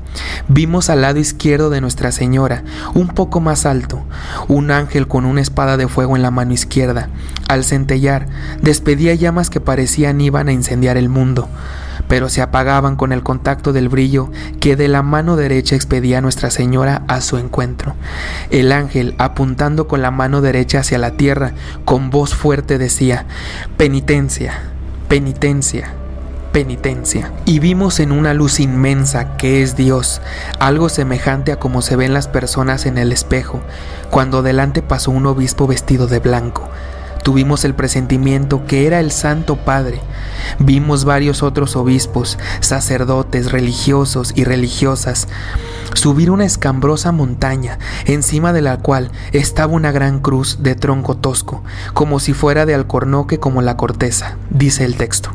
[0.48, 2.62] vimos al lado izquierdo de Nuestra Señora,
[2.94, 4.02] un poco más alto,
[4.46, 7.08] un ángel con una espada de fuego en la mano izquierda.
[7.48, 8.26] Al centellar,
[8.60, 11.48] despedía llamas que parecían iban a incendiar el mundo,
[12.08, 16.50] pero se apagaban con el contacto del brillo que de la mano derecha expedía Nuestra
[16.50, 17.94] Señora a su encuentro.
[18.50, 21.52] El ángel, apuntando con la mano derecha hacia la tierra,
[21.84, 23.26] con voz fuerte decía,
[23.76, 24.60] Penitencia,
[25.08, 25.97] penitencia
[26.58, 27.30] penitencia.
[27.44, 30.20] Y vimos en una luz inmensa que es Dios,
[30.58, 33.60] algo semejante a como se ven las personas en el espejo,
[34.10, 36.68] cuando delante pasó un obispo vestido de blanco.
[37.22, 40.00] Tuvimos el presentimiento que era el Santo Padre.
[40.58, 45.28] Vimos varios otros obispos, sacerdotes, religiosos y religiosas
[45.94, 51.62] subir una escambrosa montaña encima de la cual estaba una gran cruz de tronco tosco,
[51.94, 55.30] como si fuera de alcornoque como la corteza, dice el texto.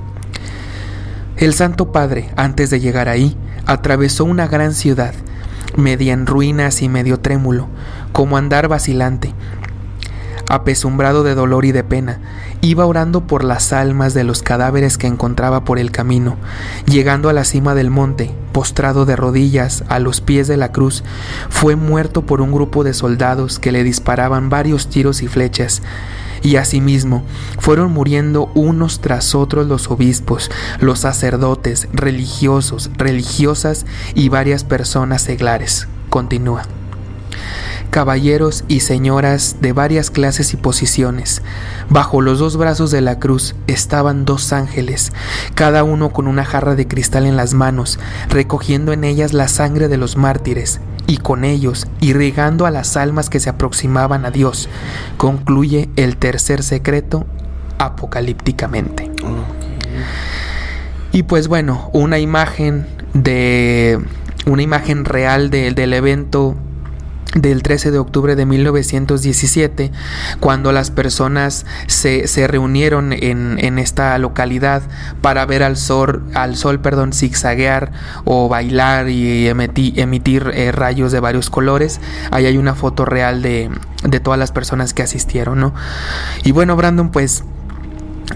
[1.38, 5.14] El Santo Padre, antes de llegar ahí, atravesó una gran ciudad,
[5.76, 7.68] media en ruinas y medio trémulo,
[8.12, 9.34] como andar vacilante,
[10.48, 12.20] apesumbrado de dolor y de pena,
[12.62, 16.38] iba orando por las almas de los cadáveres que encontraba por el camino.
[16.86, 21.04] Llegando a la cima del monte, postrado de rodillas a los pies de la cruz,
[21.50, 25.82] fue muerto por un grupo de soldados que le disparaban varios tiros y flechas.
[26.44, 27.24] Y asimismo
[27.58, 35.88] fueron muriendo unos tras otros los obispos, los sacerdotes, religiosos, religiosas y varias personas seglares.
[36.10, 36.64] Continúa
[37.94, 41.44] caballeros y señoras de varias clases y posiciones.
[41.90, 45.14] Bajo los dos brazos de la cruz estaban dos ángeles,
[45.54, 49.90] cada uno con una jarra de cristal en las manos, recogiendo en ellas la sangre
[49.90, 54.70] de los mártires, y con ellos irrigando a las almas que se aproximaban a Dios.
[55.18, 57.28] Concluye el tercer secreto
[57.78, 59.12] apocalípticamente.
[61.12, 64.00] Y pues bueno, una imagen de
[64.48, 66.56] una imagen real del evento
[67.36, 69.92] del 13 de octubre de 1917,
[70.40, 74.84] cuando las personas se, se reunieron en, en, esta localidad
[75.22, 77.92] para ver al sol, al sol perdón, zigzaguear
[78.26, 82.00] o bailar y emitir, eh, rayos de varios colores.
[82.32, 83.70] Ahí hay una foto real de,
[84.04, 85.74] de todas las personas que asistieron, ¿no?
[86.44, 87.44] Y bueno, Brandon, pues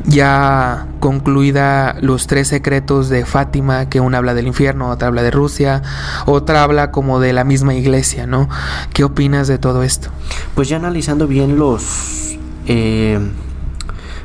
[0.06, 5.32] ya concluida los tres secretos de Fátima, que una habla del infierno, otra habla de
[5.32, 5.82] Rusia,
[6.26, 8.50] otra habla como de la misma iglesia, ¿no?
[8.94, 10.10] ¿Qué opinas de todo esto?
[10.56, 12.38] Pues ya analizando bien los...
[12.68, 13.20] Eh,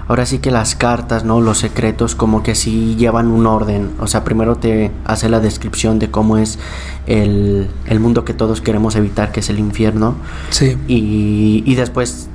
[0.08, 1.40] ahora sí que las cartas, ¿no?
[1.40, 3.92] Los secretos como que sí llevan un orden.
[4.00, 6.58] O sea, primero te hace la descripción de cómo es
[7.06, 10.16] el, el mundo que todos queremos evitar, que es el infierno.
[10.50, 10.76] Sí.
[10.88, 12.28] Y, y después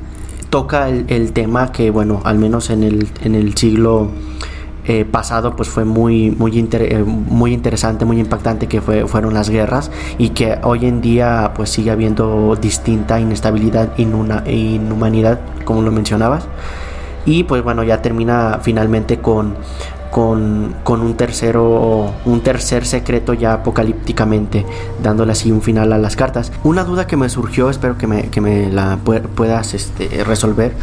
[0.50, 4.12] toca el, tema que, bueno, al menos en el, en el siglo
[4.86, 9.50] eh, pasado, pues fue muy, muy, eh, muy interesante, muy impactante que fue, fueron las
[9.50, 15.92] guerras y que hoy en día pues sigue habiendo distinta inestabilidad, inuna, inhumanidad, como lo
[15.92, 16.48] mencionabas.
[17.26, 19.56] Y pues bueno, ya termina finalmente con
[20.12, 24.65] con, un tercero un tercer secreto ya apocalípticamente
[25.02, 26.52] dándole así un final a las cartas.
[26.63, 30.74] Una duda que me surgió espero que me, que me la puedas este, resolver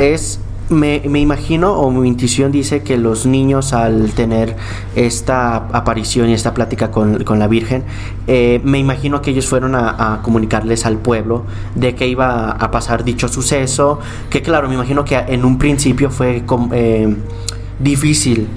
[0.00, 4.56] es me, me, imagino o mi intuición dice que los niños al tener
[4.94, 7.84] esta aparición y esta plática con, con la Virgen,
[8.26, 13.04] eh, me imagino que ellos fueron a, comunicarles al pueblo de que iba a pasar
[13.04, 13.98] dicho suceso,
[14.30, 17.16] que claro, me imagino que en un principio fue eh,
[17.78, 18.48] difícil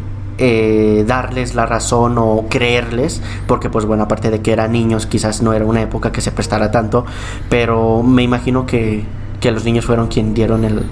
[0.43, 5.43] eh, darles la razón o creerles, porque pues bueno, aparte de que eran niños, quizás
[5.43, 7.06] no era una época que se prestara tanto,
[7.47, 9.04] pero me imagino que,
[9.39, 10.84] que los niños fueron quien dieron el,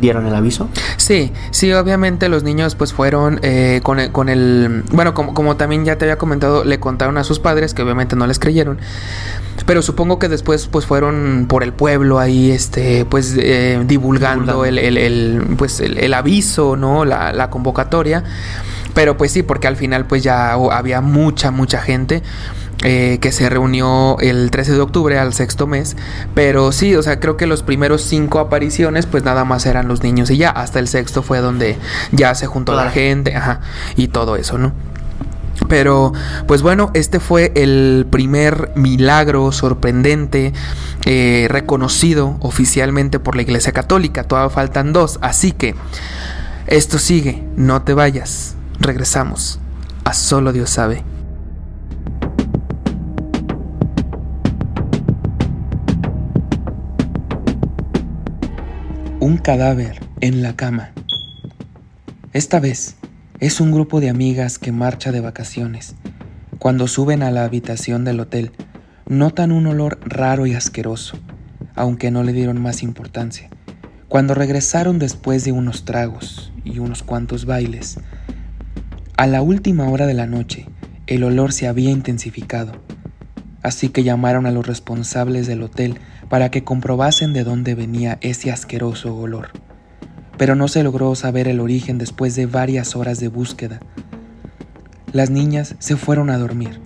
[0.00, 0.68] dieron el aviso?
[0.96, 5.56] Sí, sí, obviamente los niños pues fueron eh, con, el, con, el, bueno, como, como
[5.56, 8.78] también ya te había comentado, le contaron a sus padres que obviamente no les creyeron.
[9.66, 14.78] Pero supongo que después pues fueron por el pueblo ahí, este, pues eh, divulgando, El,
[14.78, 17.04] el, pues, el, aviso, ¿no?
[17.04, 18.22] La, la convocatoria.
[18.96, 22.22] Pero pues sí, porque al final pues ya había mucha, mucha gente.
[22.84, 25.96] Eh, que se reunió el 13 de octubre al sexto mes.
[26.34, 30.02] Pero sí, o sea, creo que los primeros cinco apariciones, pues nada más eran los
[30.02, 30.50] niños y ya.
[30.50, 31.76] Hasta el sexto fue donde
[32.12, 33.60] ya se juntó la gente, ajá,
[33.96, 34.72] y todo eso, ¿no?
[35.68, 36.12] Pero,
[36.46, 40.52] pues bueno, este fue el primer milagro sorprendente
[41.04, 44.24] eh, reconocido oficialmente por la Iglesia Católica.
[44.24, 45.74] Todavía faltan dos, así que
[46.66, 48.55] esto sigue, no te vayas.
[48.78, 49.58] Regresamos
[50.04, 51.02] a Solo Dios sabe.
[59.18, 60.92] Un cadáver en la cama.
[62.32, 62.96] Esta vez
[63.40, 65.96] es un grupo de amigas que marcha de vacaciones.
[66.58, 68.52] Cuando suben a la habitación del hotel,
[69.06, 71.16] notan un olor raro y asqueroso,
[71.74, 73.48] aunque no le dieron más importancia.
[74.08, 77.98] Cuando regresaron después de unos tragos y unos cuantos bailes,
[79.16, 80.66] a la última hora de la noche,
[81.06, 82.72] el olor se había intensificado,
[83.62, 85.98] así que llamaron a los responsables del hotel
[86.28, 89.52] para que comprobasen de dónde venía ese asqueroso olor.
[90.36, 93.80] Pero no se logró saber el origen después de varias horas de búsqueda.
[95.12, 96.78] Las niñas se fueron a dormir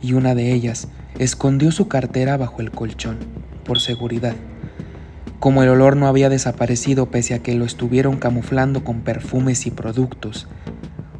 [0.00, 3.18] y una de ellas escondió su cartera bajo el colchón,
[3.66, 4.34] por seguridad.
[5.40, 9.70] Como el olor no había desaparecido pese a que lo estuvieron camuflando con perfumes y
[9.70, 10.48] productos,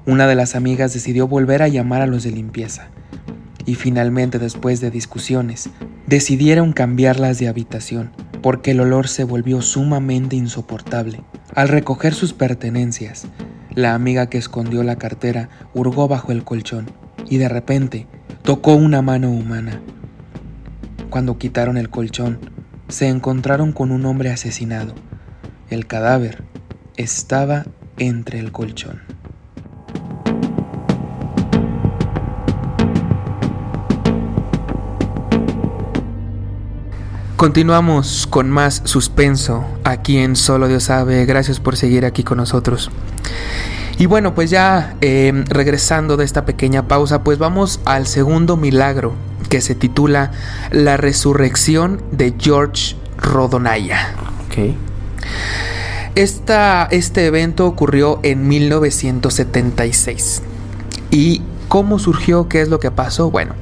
[0.06, 2.90] una de las amigas decidió volver a llamar a los de limpieza.
[3.64, 5.68] Y finalmente, después de discusiones,
[6.06, 11.24] decidieron cambiarlas de habitación porque el olor se volvió sumamente insoportable.
[11.54, 13.26] Al recoger sus pertenencias,
[13.74, 16.86] la amiga que escondió la cartera hurgó bajo el colchón
[17.28, 18.06] y de repente
[18.42, 19.80] tocó una mano humana.
[21.10, 22.38] Cuando quitaron el colchón,
[22.86, 24.94] se encontraron con un hombre asesinado.
[25.68, 26.44] El cadáver
[26.96, 27.66] estaba
[27.98, 29.00] entre el colchón.
[37.36, 41.26] Continuamos con más suspenso aquí en Solo Dios sabe.
[41.26, 42.90] Gracias por seguir aquí con nosotros.
[43.98, 49.12] Y bueno, pues ya eh, regresando de esta pequeña pausa, pues vamos al segundo milagro
[49.50, 50.32] que se titula
[50.70, 54.14] La resurrección de George Rodonaya.
[54.46, 54.74] Ok.
[56.14, 60.40] este evento ocurrió en 1976.
[61.10, 62.48] ¿Y cómo surgió?
[62.48, 63.30] ¿Qué es lo que pasó?
[63.30, 63.54] Bueno,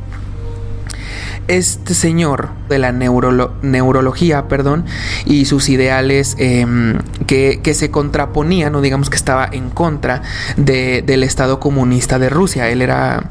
[1.48, 4.84] este señor de la neurología, perdón,
[5.24, 10.22] y sus ideales em, que, se contraponían, o digamos que estaba en contra
[10.56, 12.68] del Estado comunista de Rusia.
[12.68, 13.30] Él era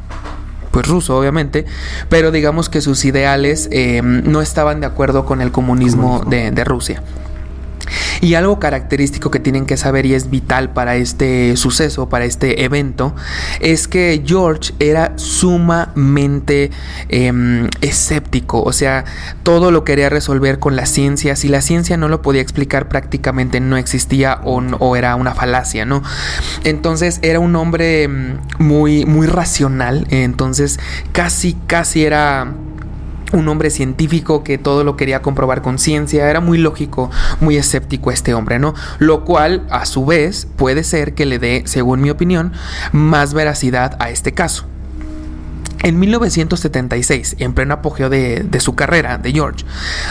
[0.71, 1.65] pues ruso obviamente,
[2.09, 7.03] pero digamos que sus ideales em, no estaban de acuerdo con el comunismo, de Rusia.
[8.21, 12.63] Y algo característico que tienen que saber y es vital para este suceso, para este
[12.63, 13.15] evento,
[13.59, 16.71] es que George era sumamente
[17.09, 19.05] em, escéptico, o sea,
[19.43, 23.59] todo lo quería resolver con la ciencia, si la ciencia no lo podía explicar prácticamente
[23.59, 26.01] no existía o, o era una falacia, ¿no?
[26.63, 30.79] Entonces era un hombre em, muy, muy racional, entonces
[31.11, 32.53] casi, casi era
[33.33, 37.11] un hombre científico que todo lo quería comprobar con ciencia, era muy lógico,
[37.41, 38.73] muy escéptico este hombre, ¿no?
[38.99, 42.53] Lo cual, a su vez, puede ser que le dé, según mi opinión,
[42.91, 44.65] más veracidad a este caso.
[45.83, 49.65] En 1976, en pleno apogeo de, su carrera, de George,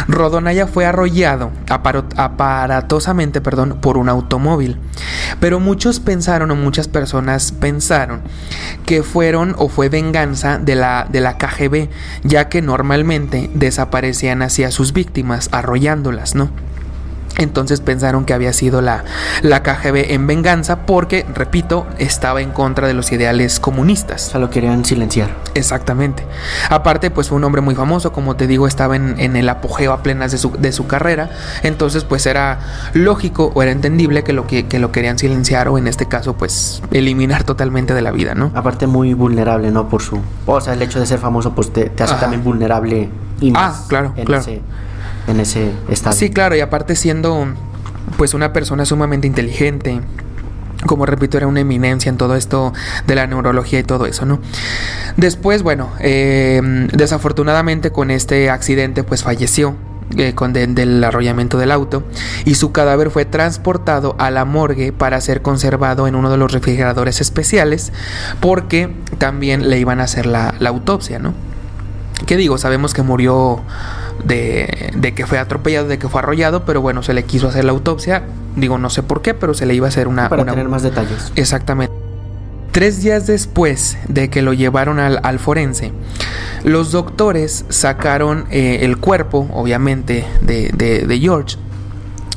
[0.06, 4.78] Rodonaya fue arrollado aparatosamente perdón, por un automóvil.
[5.40, 8.20] Pero muchos pensaron, o muchas personas pensaron,
[8.84, 11.88] que fueron o fue venganza de la, de la KGB,
[12.22, 16.50] ya que normalmente desaparecían hacia sus víctimas, arrollándolas, ¿no?
[17.39, 19.05] Entonces pensaron que había sido la,
[19.43, 24.28] la KGB en venganza porque, repito, estaba en contra de los ideales comunistas.
[24.28, 25.30] O sea, lo querían silenciar.
[25.55, 26.26] Exactamente.
[26.68, 30.03] Aparte, pues fue un hombre muy famoso, como te digo, estaba en, el apogeo a
[30.03, 31.30] plenas de su, de su, carrera.
[31.62, 32.61] Entonces, pues era
[32.93, 36.83] lógico o era entendible que lo, que, lo querían silenciar o en este caso, pues
[36.91, 38.53] eliminar totalmente de la vida, ¿no?
[38.55, 39.89] Aparte, muy vulnerable, ¿no?
[39.89, 40.20] Por su...
[40.47, 43.09] O sea, el hecho de ser famoso, pues te, hace también vulnerable.
[43.41, 44.45] Y ah, claro, claro
[45.26, 46.16] en ese estado.
[46.16, 47.46] Sí, claro, y aparte siendo
[48.16, 50.00] pues una persona sumamente inteligente,
[50.86, 52.72] como repito, era una eminencia en todo esto
[53.06, 54.40] de la neurología y todo eso, ¿no?
[55.16, 59.76] Después, bueno, em, desafortunadamente con este accidente, pues falleció.
[60.16, 62.02] Eh, con del arrollamiento del auto
[62.44, 66.52] y su cadáver fue transportado a la morgue para ser conservado en uno de los
[66.52, 67.94] refrigeradores especiales
[68.38, 71.32] porque también le iban a hacer la, la autopsia, ¿no?
[72.26, 72.58] ¿Qué digo?
[72.58, 73.62] Sabemos que murió
[74.24, 77.72] de, que fue atropellado, de que fue arrollado, pero bueno, se le quiso hacer la
[77.72, 78.24] autopsia.
[78.56, 80.28] Digo, no sé por qué, pero se le iba a hacer una...
[80.28, 81.32] Para tener más detalles.
[81.36, 81.94] Exactamente.
[82.70, 85.92] Tres días después de que lo llevaron al, forense,
[86.64, 91.58] los doctores sacaron eh, el cuerpo, obviamente, de, de George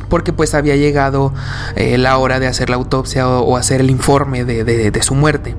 [0.10, 1.34] porque pues había llegado
[1.76, 5.56] eh, la hora de hacer la autopsia o, hacer el informe de, su muerte.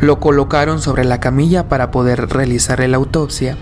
[0.00, 3.56] Lo colocaron sobre la camilla para poder realizar la autopsia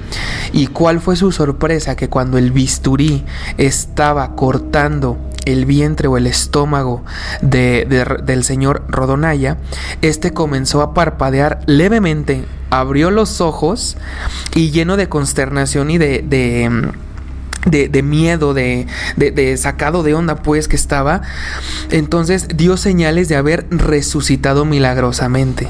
[0.52, 3.24] y cuál fue su sorpresa que cuando el bisturí
[3.58, 7.02] estaba cortando el vientre o el estómago
[7.40, 9.58] del señor Rodonaya,
[10.02, 13.96] este comenzó a parpadear levemente, abrió los ojos
[14.54, 16.22] y lleno de consternación y de
[17.66, 18.86] de, miedo, de,
[19.16, 21.22] de, sacado de onda, pues que estaba.
[21.90, 25.68] Entonces dio señales de haber resucitado milagrosamente.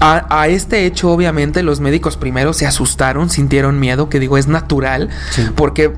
[0.00, 5.10] A, este hecho, obviamente, los médicos primero se asustaron, sintieron miedo, que digo, es natural,
[5.54, 5.92] porque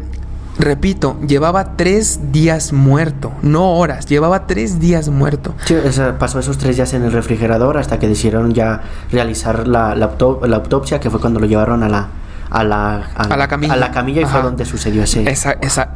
[0.58, 5.54] repito, llevaba tres días muerto, no horas, llevaba tres días muerto.
[5.64, 5.76] Sí,
[6.18, 11.00] pasó esos tres días en el refrigerador hasta que decidieron ya realizar la, la, autopsia,
[11.00, 12.08] que fue cuando lo llevaron a la,
[12.51, 15.24] a la, a, la camilla, a la camilla y fue donde sucedió ese.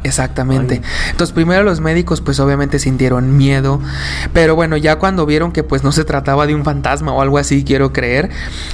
[0.03, 0.81] exactamente.
[1.11, 3.79] Entonces, primero los médicos, pues obviamente sintieron miedo,
[4.33, 7.37] pero bueno, ya cuando vieron que pues no se trataba de un fantasma o algo
[7.37, 8.29] así, quiero creer,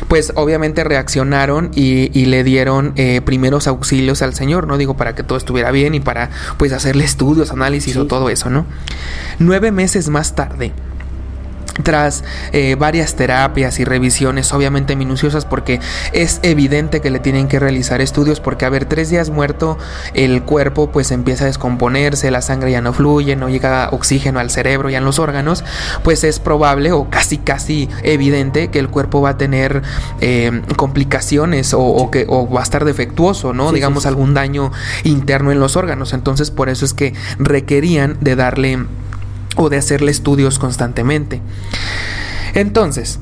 [0.08, 4.78] pues obviamente reaccionaron y, le dieron eh, primeros auxilios al señor, ¿no?
[4.78, 8.50] Digo, para que todo estuviera bien y para pues hacerle estudios, análisis o todo eso,
[8.52, 8.66] ¿no?
[9.40, 10.74] Nueve meses más tarde,
[11.84, 15.80] tras eh, varias terapias y revisiones obviamente minuciosas porque
[16.14, 19.78] es evidente que le tienen que realizar estudios porque a ver tres días muerto
[20.14, 24.50] el cuerpo pues empieza a descomponerse la sangre ya no fluye no llega oxígeno al
[24.50, 25.64] cerebro y a los órganos
[26.04, 29.82] pues es probable o casi casi evidente que el cuerpo va a tener
[30.22, 34.72] eh, complicaciones o, que o va a estar defectuoso no digamos algún daño
[35.04, 36.14] interno en los órganos.
[36.14, 38.80] Entonces por eso es que requerían de darle
[39.56, 41.41] o de hacerle estudios constantemente.
[42.54, 43.20] Entonces,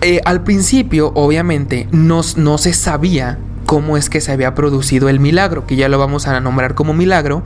[0.00, 5.20] eh, al principio, obviamente, no, no se sabía cómo es que se había producido el
[5.20, 7.42] milagro, que ya lo vamos a nombrar como milagro,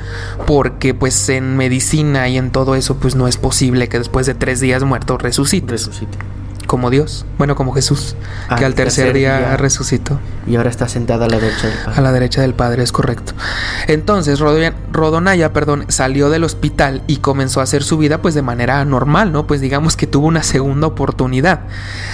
[0.46, 4.34] porque pues en medicina y en todo eso pues no es posible que después de
[4.34, 5.72] tres días muerto resucite.
[5.72, 6.18] Resucite
[6.72, 8.16] como Dios, bueno, como Jesús,
[8.56, 10.18] que al tercer, día, resucitó.
[10.46, 11.98] Y ahora está sentada a la derecha del Padre.
[11.98, 13.34] A la derecha del Padre, es correcto.
[13.88, 18.82] Entonces, Rodonaya, perdón, salió del hospital y comenzó a hacer su vida pues de manera
[18.86, 19.46] normal, ¿no?
[19.46, 21.60] Pues digamos que tuvo una segunda oportunidad.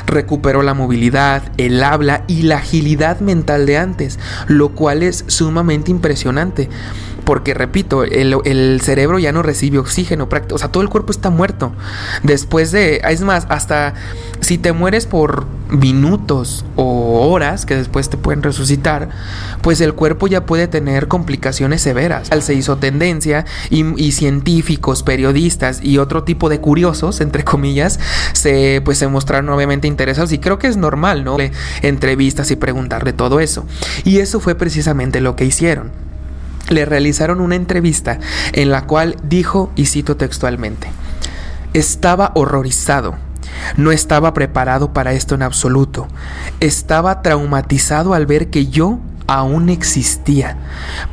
[0.06, 5.92] Recuperó la movilidad, el habla y la agilidad mental de antes, lo cual es sumamente
[5.92, 6.68] impresionante
[7.28, 11.74] porque repito, el, cerebro ya no recibe oxígeno, o sea, todo el cuerpo está muerto.
[12.22, 13.92] Después de, es más, hasta
[14.40, 19.10] si te mueres por minutos o horas que después te pueden resucitar,
[19.60, 22.30] pues el cuerpo ya puede tener complicaciones severas.
[22.40, 28.00] Se hizo tendencia y, científicos, periodistas y otro tipo de curiosos, entre comillas,
[28.32, 31.36] se, pues se mostraron obviamente interesados y creo que es normal, ¿no?
[31.82, 33.66] Entrevistas y preguntarle todo eso.
[34.04, 36.07] Y eso fue precisamente lo que hicieron
[36.68, 38.18] le realizaron una entrevista
[38.52, 40.88] en la cual dijo, y cito textualmente,
[41.74, 43.16] estaba horrorizado,
[43.76, 46.08] no estaba preparado para esto en absoluto,
[46.60, 50.56] estaba traumatizado al ver que yo aún existía,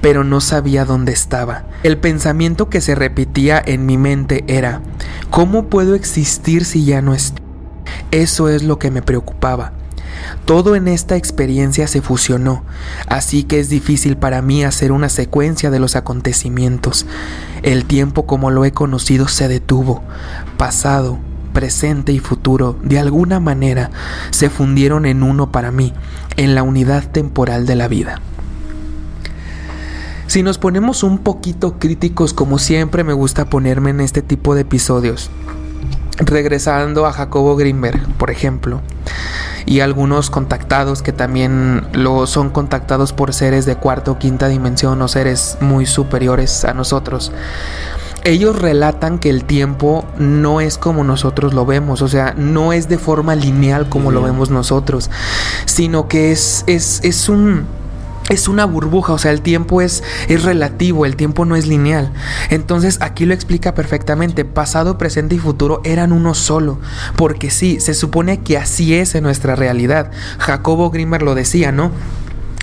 [0.01, 1.65] pero no sabía dónde estaba.
[1.83, 4.81] El pensamiento que se repetía en mi mente era,
[5.29, 7.43] ¿cómo puedo existir si ya no estoy?
[8.11, 9.73] Eso es lo que me preocupaba.
[10.45, 12.63] Todo en esta experiencia se fusionó,
[13.07, 17.05] así que es difícil para mí hacer una secuencia de los acontecimientos.
[17.63, 20.03] El tiempo como lo he conocido se detuvo,
[20.57, 21.17] pasado,
[21.53, 23.89] presente y futuro, de alguna manera,
[24.29, 25.93] se fundieron en uno para mí,
[26.37, 28.21] en la unidad temporal de la vida.
[30.27, 34.61] Si nos ponemos un poquito críticos, como siempre me gusta ponerme en este tipo de
[34.61, 35.29] episodios,
[36.17, 38.81] regresando a Jacobo Grimberg, por ejemplo,
[39.65, 45.01] y algunos contactados que también lo son contactados por seres de cuarta o quinta dimensión
[45.01, 47.31] o seres muy superiores a nosotros.
[48.23, 52.89] Ellos relatan que el tiempo no es como nosotros lo vemos, o sea, no es
[52.89, 55.11] de forma lineal como lo vemos nosotros,
[55.65, 57.67] sino que es, es, es un
[58.29, 62.11] es una burbuja, o sea, el tiempo es, es relativo, el tiempo no es lineal.
[62.49, 66.79] Entonces aquí lo explica perfectamente, pasado, presente y futuro eran uno solo,
[67.15, 70.11] porque sí, se supone que así es en nuestra realidad.
[70.39, 71.91] Jacobo Grimmer lo decía, ¿no?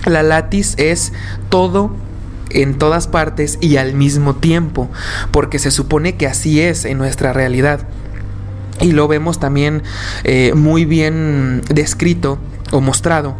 [0.05, 1.13] La latis es
[1.47, 1.95] todo
[2.49, 4.89] en todas partes y al mismo tiempo,
[5.31, 7.87] porque se supone que así es en nuestra realidad.
[8.81, 9.81] Y lo vemos también
[10.25, 12.37] eh, muy bien descrito
[12.71, 13.37] o mostrado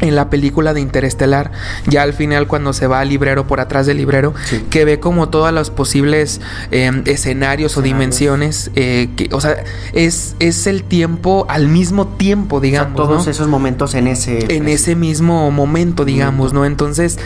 [0.00, 1.52] en la película de Interestelar,
[1.86, 4.34] ya al final cuando se va al librero por atrás del librero,
[4.70, 6.40] que ve como todas los posibles
[6.70, 12.60] em, escenarios o dimensiones, eh, que, o sea, es, es el tiempo al mismo tiempo,
[12.60, 12.96] digamos.
[12.96, 14.54] todos esos momentos en ese...
[14.54, 16.64] En ese mismo momento, digamos, ¿no?
[16.64, 17.18] Entonces,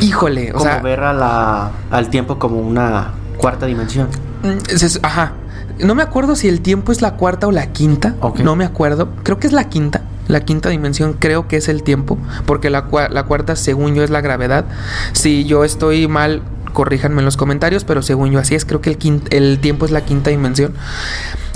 [0.00, 0.80] híjole, o sea...
[0.80, 4.08] ver a la, al tiempo como una cuarta dimensión.
[4.42, 4.58] Mm,
[5.02, 5.32] ajá.
[5.80, 8.16] No me acuerdo si el tiempo es la cuarta o la quinta.
[8.42, 9.10] No me acuerdo.
[9.22, 10.02] Creo que es la quinta.
[10.28, 14.20] La quinta dimensión creo que es el tiempo, porque la, cuarta, según yo, es la
[14.20, 14.66] gravedad.
[15.12, 18.90] Si yo estoy mal, corríjanme en los comentarios, pero según yo así es, creo que
[18.90, 20.74] el, el tiempo es la quinta dimensión.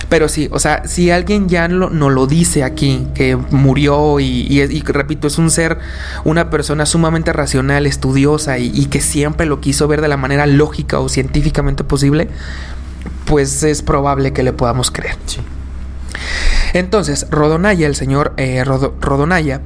[0.09, 4.83] Pero sí, o sea, si alguien ya no lo dice aquí, que murió y, y,
[4.83, 5.79] repito, es un ser,
[6.25, 10.45] una persona sumamente racional, estudiosa y, y, que siempre lo quiso ver de la manera
[10.45, 12.29] lógica o científicamente posible,
[13.25, 15.17] pues es probable que le podamos creer.
[15.25, 15.41] Sí.
[16.73, 19.61] Entonces, Rodonaya, el señor eh, Rodonaya,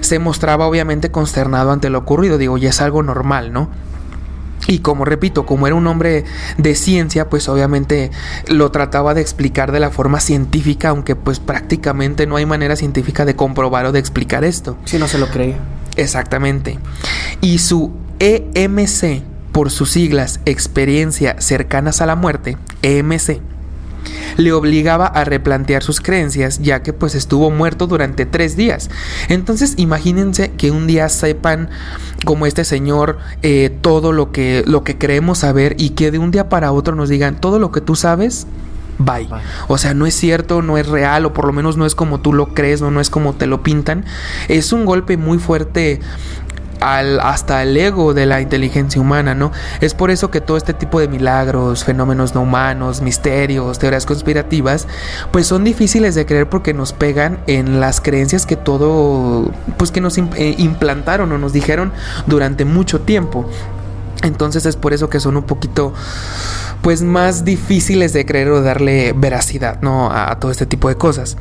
[0.00, 2.38] se mostraba obviamente consternado ante lo ocurrido.
[2.38, 3.70] Digo, ya es algo normal, ¿no?
[4.68, 6.24] Y como repito, como era un hombre
[6.56, 8.10] de ciencia, pues obviamente
[8.46, 13.24] lo trataba de explicar de la forma científica, aunque pues prácticamente no hay manera científica
[13.24, 14.76] de comprobar o de explicar esto.
[14.84, 15.56] Si no se lo creía.
[15.96, 16.78] Exactamente.
[17.40, 23.40] Y su EMC, por sus siglas Experiencia Cercanas a la Muerte, EMC,
[24.36, 28.90] le obligaba a replantear sus creencias ya que pues estuvo muerto durante tres días.
[29.28, 31.70] Entonces imagínense que un día sepan
[32.24, 36.30] como este señor eh, todo lo que, lo que creemos saber y que de un
[36.30, 38.46] día para otro nos digan todo lo que tú sabes.
[38.98, 39.28] Bye.
[39.68, 42.20] O sea, no es cierto, no es real, o por lo menos no es como
[42.20, 44.04] tú lo crees, no, no es como te lo pintan.
[44.48, 46.00] Es un golpe muy fuerte
[46.82, 49.52] hasta el ego de la inteligencia humana, ¿no?
[49.80, 54.86] Es por eso que todo este tipo de milagros, fenómenos no humanos, misterios, teorías conspirativas,
[55.30, 60.00] pues son difíciles de creer porque nos pegan en las creencias que todo, pues que
[60.00, 61.92] nos eh, implantaron o nos dijeron
[62.26, 63.48] durante mucho tiempo.
[64.22, 65.92] Entonces es por eso que son un poquito
[66.82, 70.10] pues más difíciles de creer o darle veracidad, ¿no?
[70.12, 71.36] a todo este tipo de cosas.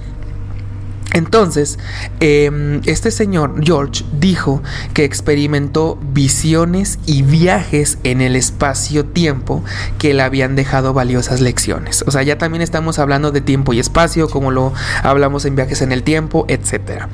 [1.14, 1.78] Entonces,
[2.20, 4.62] em, este señor George dijo
[4.93, 9.64] que experimentó visiones y viajes en el espacio-tiempo
[9.97, 12.03] que le habían dejado valiosas lecciones.
[12.07, 15.82] O sea, ya también estamos hablando de tiempo y espacio, como lo hablamos en viajes
[15.82, 17.07] en el tiempo, etc.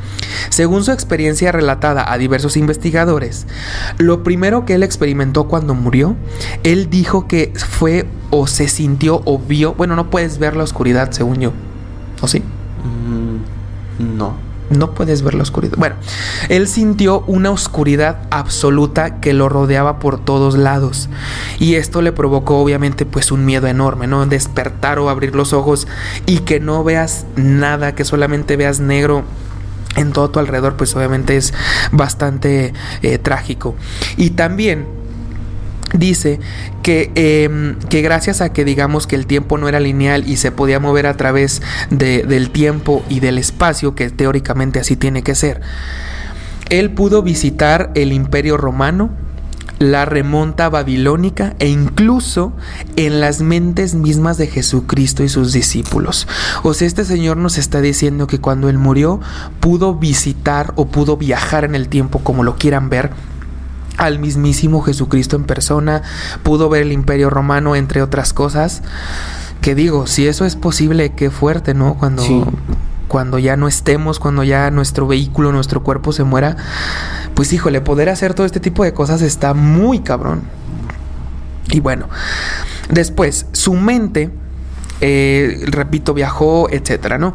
[0.50, 3.48] Según su experiencia relatada a diversos investigadores,
[3.98, 6.16] lo primero que él experimentó cuando murió,
[6.64, 11.12] él dijo que fue o se sintió o vio, bueno, no puedes ver la oscuridad
[11.12, 11.54] según yo,
[12.22, 12.44] ¿o sí?
[14.00, 14.48] No.
[14.70, 15.78] No puedes ver la oscuridad.
[15.78, 15.96] Bueno,
[16.50, 21.08] él sintió una oscuridad absoluta que lo rodeaba por todos lados.
[21.58, 24.26] Y esto le provocó obviamente pues un miedo enorme, ¿no?
[24.26, 25.88] Despertar o abrir los ojos
[26.26, 29.24] y que no veas nada, que solamente veas negro
[29.96, 31.54] en todo tu alrededor, pues obviamente es
[31.92, 33.76] bastante eh, trágico.
[34.18, 34.86] Y también
[35.94, 36.40] dice
[36.84, 40.52] que, em, que, gracias a que digamos que el tiempo no era lineal y se
[40.52, 45.62] podía mover a través del tiempo y del espacio, que teóricamente así tiene que ser,
[46.70, 49.10] él pudo visitar el imperio romano,
[49.80, 52.54] la remonta babilónica e incluso
[52.96, 56.28] en las mentes mismas de Jesucristo y sus discípulos.
[56.64, 59.20] O sea, este Señor nos está diciendo que cuando Él murió
[59.60, 63.12] pudo visitar o pudo viajar en el tiempo como lo quieran ver
[63.98, 66.04] al mismísimo Jesucristo en persona,
[66.44, 68.84] pudo ver el imperio romano, entre otras cosas.
[69.62, 71.96] Que digo, si eso es posible, qué fuerte, ¿no?
[71.96, 72.24] Cuando,
[73.08, 76.58] cuando ya no estemos, cuando ya nuestro vehículo, nuestro cuerpo se muera,
[77.34, 80.44] pues híjole, poder hacer todo este tipo de cosas está muy cabrón.
[81.70, 82.08] Y bueno,
[82.90, 84.30] después, su mente,
[85.02, 87.34] eh, repito, viajó, etcétera, ¿no?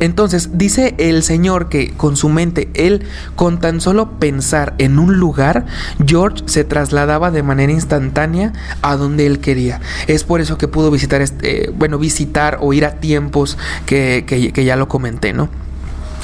[0.00, 5.18] Entonces dice el Señor que con su mente, él con tan solo pensar en un
[5.18, 5.66] lugar,
[6.04, 9.80] George se trasladaba de manera instantánea a donde él quería.
[10.06, 14.64] Es por eso que pudo visitar, este, bueno, visitar o ir a tiempos que, que
[14.64, 15.48] ya lo comenté, ¿no?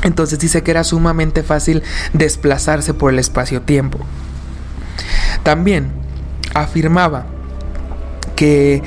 [0.03, 3.99] Entonces dice que era sumamente fácil desplazarse por el espacio-tiempo.
[5.43, 5.91] También
[6.55, 7.27] afirmaba
[8.37, 8.83] que,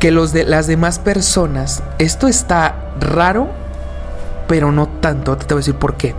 [0.00, 3.50] que los de, las demás personas, esto está raro
[4.52, 5.34] pero no tanto.
[5.38, 6.14] Te voy a decir por qué.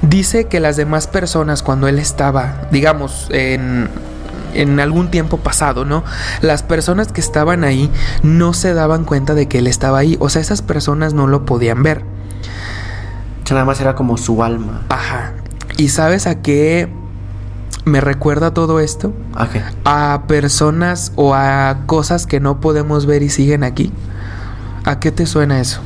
[0.00, 3.90] Dice que las demás personas, cuando él estaba, digamos, en,
[4.54, 6.02] en algún tiempo pasado, ¿no?
[6.40, 7.90] Las personas que estaban ahí
[8.22, 10.16] no se daban cuenta de que él estaba ahí.
[10.20, 12.02] O sea, esas personas no lo podían ver.
[13.50, 14.80] Nada más era como su alma.
[14.88, 15.34] Ajá.
[15.76, 16.88] ¿Y sabes a qué
[17.84, 19.12] me recuerda todo esto?
[19.34, 19.60] ¿A qué?
[19.84, 23.92] A personas o a cosas que no podemos ver y siguen aquí.
[24.86, 25.82] ¿A qué te suena eso?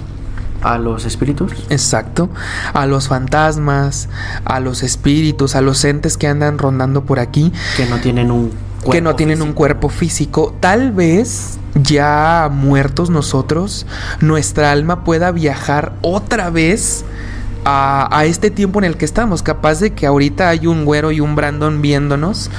[0.63, 1.53] A los espíritus.
[1.71, 2.31] Exacto,
[2.73, 4.09] a los fantasmas,
[4.45, 7.53] a los espíritus, a los entes que andan rondando por aquí.
[7.77, 10.55] Que no tienen un cuerpo que no tienen un cuerpo físico.
[10.61, 13.87] Tal vez ya muertos nosotros,
[14.21, 17.05] nuestra alma pueda viajar otra vez
[17.65, 19.43] a, este tiempo en el que estamos.
[19.43, 22.51] Capaz de que ahorita hay un güero y un Brandon viéndonos.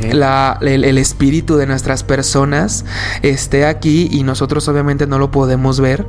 [0.00, 2.84] el, espíritu de nuestras personas
[3.22, 6.06] esté aquí y nosotros obviamente no lo podemos ver.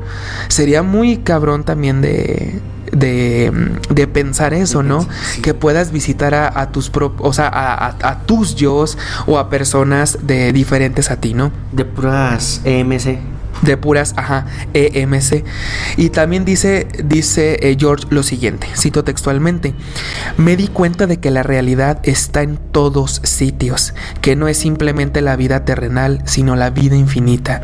[0.47, 2.59] Sería muy cabrón también de,
[2.91, 5.07] de, pensar eso, ¿no?
[5.41, 8.86] Que puedas visitar a, tus o sea, a, a, tus yo
[9.27, 11.51] o a personas de diferentes a ti, ¿no?
[11.71, 15.43] De puras EMC de puras, ajá, EMC.
[15.97, 19.74] Y también dice, dice eh, George lo siguiente, cito textualmente,
[20.38, 25.22] me di cuenta de que la realidad está en todos sitios, que no es simplemente
[25.22, 27.62] la vida terrenal, sino la vida infinita.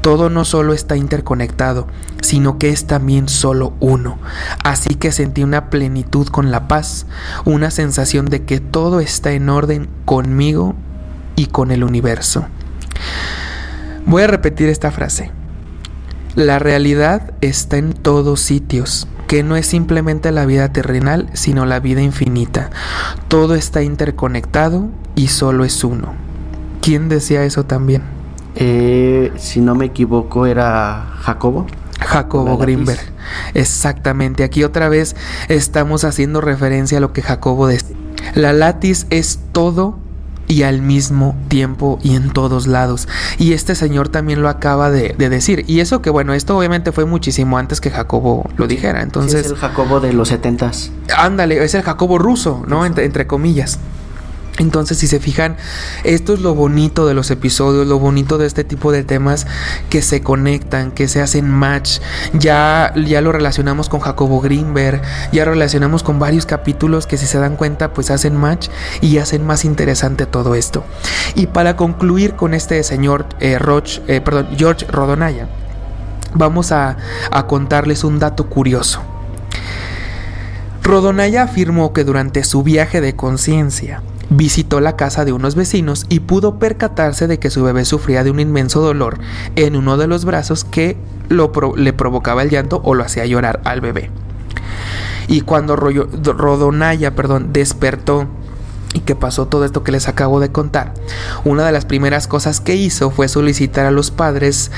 [0.00, 1.86] Todo no solo está interconectado,
[2.20, 4.18] sino que es también solo uno.
[4.62, 7.06] Así que sentí una plenitud con la paz,
[7.44, 10.74] una sensación de que todo está en orden conmigo
[11.36, 12.46] y con el universo.
[14.06, 15.30] Voy a repetir esta frase.
[16.34, 21.80] La realidad está en todos sitios, que no es simplemente la vida terrenal, sino la
[21.80, 22.70] vida infinita.
[23.28, 26.12] Todo está interconectado y solo es uno.
[26.82, 28.02] ¿Quién decía eso también?
[28.56, 31.66] Eh, si no me equivoco, era Jacobo.
[31.98, 33.00] Jacobo Grimberg.
[33.54, 34.44] Exactamente.
[34.44, 35.16] Aquí otra vez
[35.48, 37.96] estamos haciendo referencia a lo que Jacobo decía.
[38.34, 39.98] La latis es todo
[40.48, 43.08] y al mismo tiempo y en todos lados.
[43.38, 45.64] Y este señor también lo acaba de, decir.
[45.66, 49.02] Y eso que bueno, esto obviamente fue muchísimo antes que Jacobo lo dijera.
[49.02, 49.46] Entonces...
[49.46, 50.90] es el Jacobo de los setentas.
[51.16, 52.84] Ándale, es el Jacobo ruso, ¿no?
[52.84, 53.78] entre comillas.
[54.58, 55.56] Entonces, si se fijan,
[56.04, 59.48] esto es lo bonito de los episodios, lo bonito de este tipo de temas
[59.90, 61.98] que se conectan, que se hacen match.
[62.34, 65.02] Ya, ya lo relacionamos con Jacobo Greenberg,
[65.32, 68.68] ya relacionamos con varios capítulos que si se dan cuenta, pues hacen match
[69.00, 70.84] y hacen más interesante todo esto.
[71.34, 75.48] Y para concluir con este señor eh, Roch, eh, perdón, George Rodonaya,
[76.32, 76.96] vamos a,
[77.32, 79.00] a contarles un dato curioso.
[80.84, 84.02] Rodonaya afirmó que durante su viaje de conciencia,
[84.36, 88.32] Visitó la casa de unos vecinos y pudo percatarse de que su bebé sufría de
[88.32, 89.18] un inmenso dolor
[89.54, 90.96] en uno de los brazos que
[91.28, 94.10] le provocaba el llanto o lo hacía llorar al bebé.
[95.28, 98.26] Y cuando Rodonaya perdón, despertó
[98.94, 100.94] y que pasó todo esto que les acabo de contar,
[101.44, 104.70] una de las primeras cosas que hizo fue solicitar a los padres,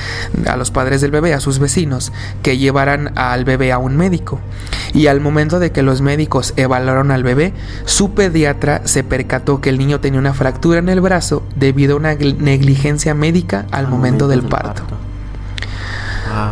[0.48, 2.12] a los padres del bebé, a sus vecinos,
[2.42, 4.40] que llevaran al bebé a un médico.
[4.94, 7.52] Y al momento de que los médicos evaluaron al bebé,
[7.84, 11.98] su pediatra se percató que el niño tenía una fractura en el brazo debido a
[11.98, 14.82] una negligencia médica al, momento, del, parto.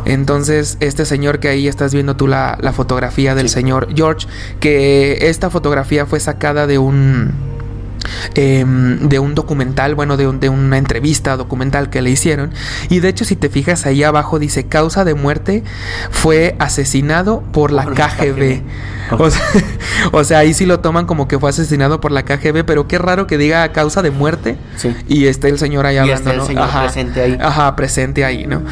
[0.05, 4.27] Entonces, este señor que ahí estás viendo tú la, fotografía del señor George,
[4.61, 7.54] que esta fotografía fue sacada de un
[8.35, 12.53] Em, de un documental, bueno, de, de, una entrevista documental que le hicieron.
[12.89, 15.63] Y de hecho, si te fijas ahí abajo, dice causa de muerte
[16.11, 18.63] fue asesinado por la KGB.
[20.13, 22.99] O, sea, ahí sí lo toman como que fue asesinado por la KGB, pero qué
[22.99, 24.57] raro que diga causa de muerte
[25.09, 27.39] y esté el señor ahí hablando, el señor presente ahí.
[27.41, 28.63] Ajá, presente ahí, ¿no?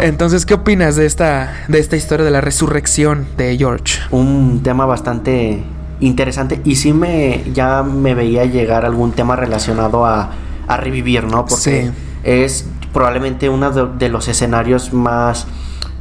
[0.00, 4.00] Entonces, ¿qué opinas de esta, de esta historia de la resurrección de George?
[4.10, 5.62] Un tema bastante
[6.02, 10.30] interesante y sí me ya me veía llegar algún tema relacionado a,
[10.66, 11.46] a revivir, ¿no?
[11.46, 11.90] Porque
[12.24, 15.46] es probablemente uno de, los escenarios más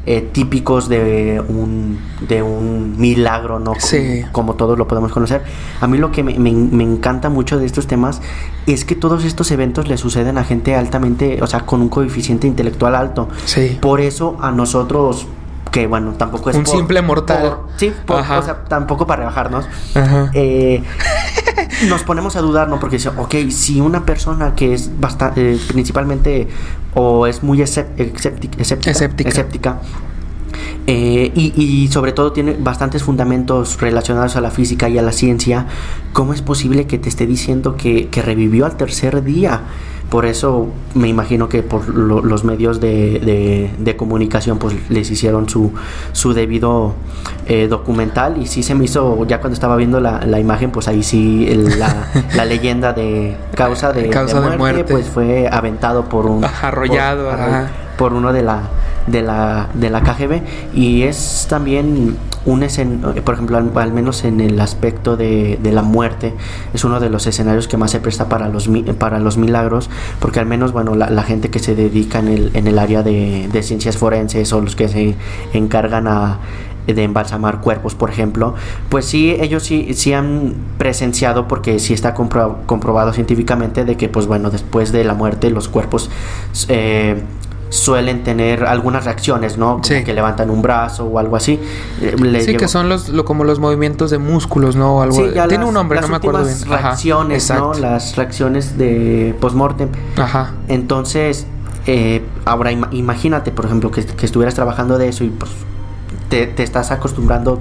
[0.06, 3.74] eh, típicos de un, de un milagro, ¿no?
[4.32, 5.44] Como, todos lo podemos conocer.
[5.80, 8.22] A mí lo que me, me, me, encanta mucho de estos temas
[8.66, 12.48] es que todos estos eventos le suceden a gente altamente, o sea, con un coficiente
[12.48, 13.30] intelectual alto.
[13.46, 13.78] Sí.
[13.80, 15.28] Por eso a nosotros
[15.72, 17.60] que bueno, tampoco es un simple mortal.
[17.78, 19.66] sí, o sea, tampoco para rebajarnos.
[20.34, 20.84] Eh,
[21.88, 22.80] nos ponemos a dudar, ¿no?
[22.80, 26.48] Porque ok, si una persona que es bastante, eh, principalmente,
[26.94, 29.80] o es muy escéptica, escéptica,
[30.88, 35.12] eh, y, y, sobre todo tiene bastantes fundamentos relacionados a la física y a la
[35.12, 35.68] ciencia,
[36.14, 39.62] ¿cómo es posible que te esté diciendo que, que revivió al tercer día?
[40.12, 45.72] por eso me imagino que por los medios de, de, comunicación pues les hicieron su,
[46.12, 46.96] su debido
[47.48, 48.36] eh, documental.
[48.38, 51.48] Y sí se me hizo, ya cuando estaba viendo la, la imagen, pues ahí sí
[51.78, 56.44] la, la, leyenda de causa de, causa de, muerte, pues fue aventado por un...
[56.44, 57.30] Arrollado,
[57.98, 58.64] por uno de la
[59.08, 60.42] de la, de la KGB
[60.74, 65.84] y es también un escenario, por ejemplo, al, menos en el aspecto de, de, la
[65.84, 66.34] muerte,
[66.74, 69.90] es uno de los escenarios que más se presta para los, para los milagros,
[70.20, 73.48] porque al menos, bueno, la, gente que se dedica en el, en el área de,
[73.52, 75.16] de ciencias forenses o los que se
[75.54, 76.08] encargan
[76.88, 78.56] de embalsamar cuerpos, por ejemplo,
[78.90, 84.26] pues sí, ellos sí, sí han presenciado, porque sí está comprobado científicamente, de que, pues
[84.26, 86.10] bueno, después de la muerte los cuerpos
[86.68, 87.22] eh,
[87.72, 89.82] suelen tener algunas reacciones, ¿no?
[89.82, 91.60] Como que levantan un brazo o algo así.
[92.02, 95.02] Eh, sí, que son los como los movimientos de músculos, ¿no?
[95.02, 95.18] Algo,
[95.48, 96.56] tiene un nombre, no me acuerdo bien.
[96.68, 97.74] reacciones, ¿no?
[97.74, 99.90] Las reacciones de postmortem.
[100.18, 100.52] Ajá.
[100.68, 101.48] Entonces,
[101.88, 105.52] eh, ahora imagínate, por ejemplo, que, que, estuvieras trabajando de eso y pues
[106.32, 107.60] te, estás acostumbrando,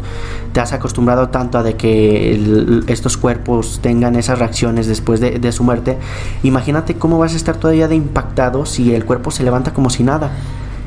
[0.52, 5.64] te has acostumbrado tanto a de que estos cuerpos tengan esas reacciones después de, su
[5.64, 5.98] muerte.
[6.44, 10.04] Imagínate cómo vas a estar todavía de impactado si el cuerpo se levanta como si
[10.04, 10.30] nada.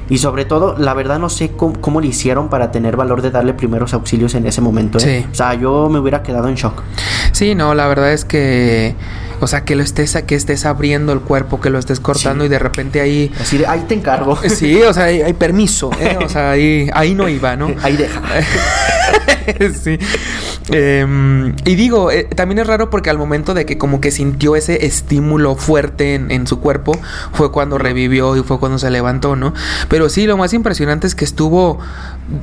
[0.09, 3.31] Y sobre todo, la verdad no sé cómo, cómo, le hicieron para tener valor de
[3.31, 4.99] darle primeros auxilios en ese momento.
[4.99, 5.25] ¿eh?
[5.31, 6.81] O sea, yo me hubiera quedado en shock.
[7.31, 8.95] Sí, no, la verdad es que
[9.43, 12.47] o sea, que lo estés, que estés abriendo el cuerpo, que lo estés cortando y
[12.47, 13.29] de repente ahí.
[13.39, 14.39] Así de, ahí te encargo.
[14.53, 15.91] Sí, o sea, hay, permiso.
[15.99, 16.17] ¿eh?
[16.23, 17.73] O sea, ahí, ahí no iba, ¿no?
[17.83, 18.21] Ahí deja.
[19.83, 19.97] sí.
[20.69, 24.55] Em, y digo, eh, también es raro porque al momento de que como que sintió
[24.55, 26.97] ese estímulo fuerte en, su cuerpo,
[27.33, 29.53] fue cuando revivió y fue cuando se levantó, ¿no?
[29.89, 31.79] Pero sí, lo más impresionante es que estuvo,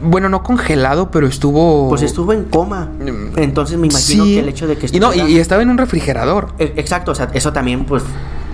[0.02, 1.88] bueno, no congelado, pero estuvo...
[1.88, 2.90] Pues estuvo en coma.
[3.00, 5.14] Mm, Entonces me imagino que el hecho de que estuviera...
[5.14, 6.48] Y no, y, estaba en un refrigerador.
[6.58, 8.02] E, exacto, o sea, eso también pues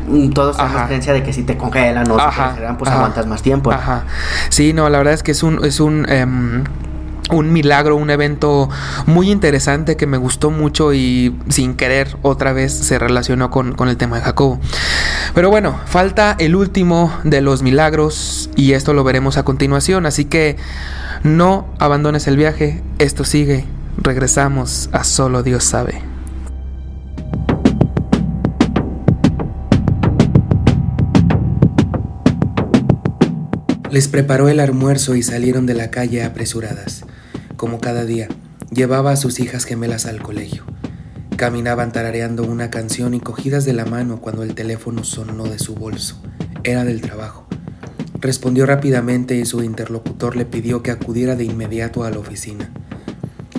[0.08, 3.72] mm, todos tenemos creencia de que si te congelan o te pues aguantas más tiempo.
[3.72, 4.04] Ajá.
[4.48, 6.64] Sí, no, la verdad es que es un, es un em,
[7.30, 8.68] un milagro, un evento
[9.06, 13.88] muy interesante que me gustó mucho y sin querer otra vez se relacionó con, con,
[13.88, 14.60] el tema de Jacobo.
[15.34, 20.24] Pero bueno, falta el último de los milagros y esto lo veremos a continuación, así
[20.24, 20.56] que
[21.22, 23.64] no abandones el viaje, esto sigue,
[23.98, 26.02] regresamos a solo Dios sabe.
[33.90, 37.04] Les preparó el almuerzo y salieron de la calle apresuradas
[37.56, 38.28] como cada día,
[38.70, 40.64] llevaba a sus hijas gemelas al colegio.
[41.36, 45.74] Caminaban tarareando una canción y cogidas de la mano cuando el teléfono sonó de su
[45.74, 46.20] bolso.
[46.64, 47.46] Era del trabajo.
[48.20, 52.70] Respondió rápidamente y su interlocutor le pidió que acudiera de inmediato a la oficina.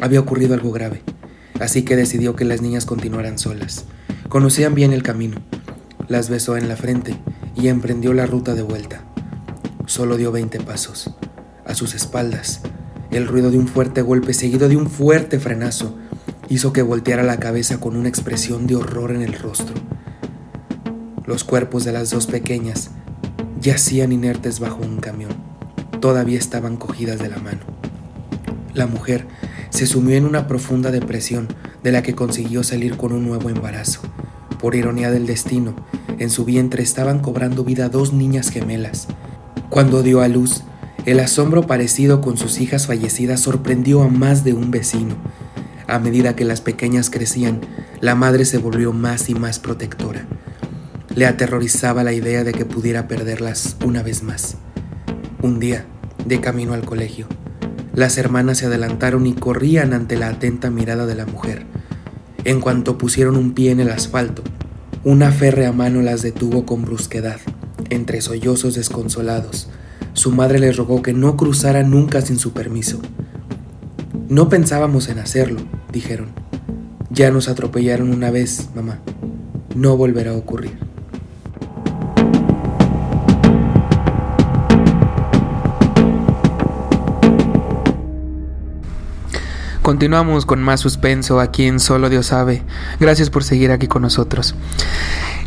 [0.02, 1.04] Había ocurrido algo grave,
[1.60, 3.86] así que decidió que las niñas continuaran solas.
[4.30, 5.38] Conocían bien el camino.
[6.08, 7.16] Las besó en la frente
[7.56, 9.04] y emprendió la ruta de vuelta.
[9.86, 11.12] Solo dio veinte pasos.
[11.66, 12.62] A sus espaldas,
[13.12, 15.96] el ruido de un fuerte golpe seguido de un fuerte frenazo
[16.50, 19.76] hizo que volteara la cabeza con una expresión de horror en el rostro.
[21.26, 22.92] Los cuerpos de las dos pequeñas
[23.62, 25.32] yacían inertes bajo un camión.
[26.00, 27.62] Todavía estaban cogidas de la mano.
[28.74, 29.26] La mujer
[29.70, 31.48] se sumió en una profunda depresión
[31.84, 34.02] de la que consiguió salir con un nuevo embarazo.
[34.60, 35.76] Por ironía del destino,
[36.20, 39.08] en su vientre estaban cobrando vida dos niñas gemelas.
[39.70, 40.64] Cuando dio a luz,
[41.08, 45.16] el asombro parecido con sus hijas fallecidas sorprendió a más de un vecino.
[45.88, 47.62] A medida que las pequeñas crecían,
[48.02, 50.28] la madre se volvió más y más protectora.
[51.16, 54.58] Le aterrorizaba la idea de que pudiera perderlas una vez más.
[55.42, 55.86] Un día,
[56.26, 57.26] de camino al colegio,
[57.94, 61.66] las hermanas se adelantaron y corrían ante la atenta mirada de la mujer.
[62.44, 64.44] En cuanto pusieron un pie en el asfalto,
[65.06, 67.40] una férrea mano las detuvo con brusquedad,
[67.90, 69.70] entre sollozos desconsolados,
[70.18, 73.00] su madre les rogó que no cruzara nunca sin su permiso.
[74.30, 75.60] No pensábamos en hacerlo,
[75.94, 76.30] dijeron.
[77.12, 78.98] Ya nos atropellaron una vez, mamá.
[79.76, 80.80] No volverá a ocurrir.
[89.84, 92.64] Continuamos con más suspenso aquí en Solo Dios sabe.
[93.00, 94.56] Gracias por seguir aquí con nosotros.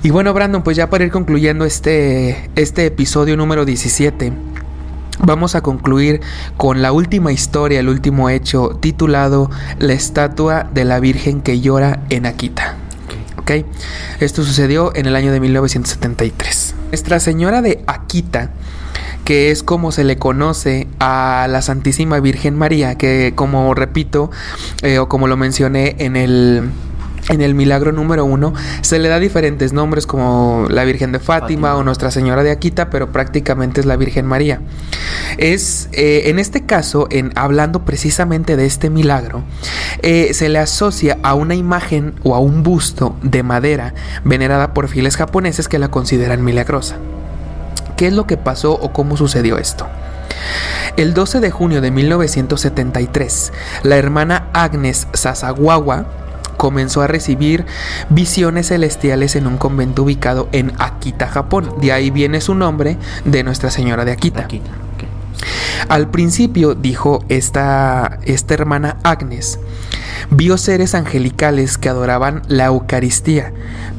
[0.05, 4.33] Y bueno, Brandon, pues ya para ir concluyendo este, este episodio número 17,
[5.23, 6.21] Vamos a concluir
[6.57, 12.01] con la última historia, el último hecho titulado La estatua de la Virgen que llora
[12.09, 12.77] en Akita.
[13.39, 13.67] ¿Okay?
[14.21, 16.75] Esto sucedió en el año de 1973.
[16.91, 18.51] Nuestra Señora de Akita
[19.25, 24.31] que es como se le conoce a la Santísima Virgen María, que como repito,
[24.83, 26.71] eh, o como lo mencioné en el
[27.31, 28.53] en el milagro número uno
[28.83, 32.91] se le da diferentes nombres como la Virgen de Fátima, o Nuestra Señora de Aquita,
[32.91, 34.61] pero prácticamente es la Virgen María.
[35.39, 39.45] Es eh, en este caso, en hablando precisamente de este milagro,
[40.03, 44.89] eh, se le asocia a una imagen o a un busto de madera venerada por
[44.89, 46.97] fieles japoneses que la consideran milagrosa.
[47.97, 49.87] ¿Qué es lo que pasó o cómo sucedió esto?
[50.97, 53.53] El 12 de junio de 1973,
[53.85, 56.07] la hermana Agnes Sasagawa
[56.61, 57.65] comenzó a recibir
[58.11, 61.73] visiones celestiales en un convento ubicado en Akita, Japón.
[61.81, 64.47] De ahí viene su nombre de Nuestra Señora de Akita.
[65.89, 69.59] Al principio, dijo esta, esta hermana Agnes,
[70.31, 73.53] vio seres angelicales que adoraban la Eucaristía,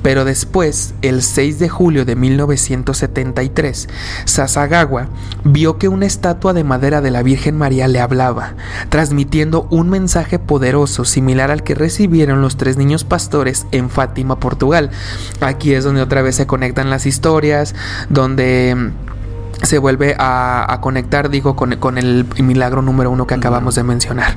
[0.04, 3.90] pero después, el 6 de julio de 1973,
[4.26, 5.08] Sasagawa
[5.44, 8.56] vio que una estatua de madera de la Virgen María le hablaba,
[8.90, 14.92] transmitiendo un mensaje poderoso similar al que recibieron los tres niños pastores en Fátima, Portugal.
[15.40, 17.76] Aquí es donde otra vez se conectan las historias,
[18.10, 23.76] donde mm, se vuelve a, conectar, digo, con, con el milagro número uno que acabamos
[23.76, 24.36] de mencionar.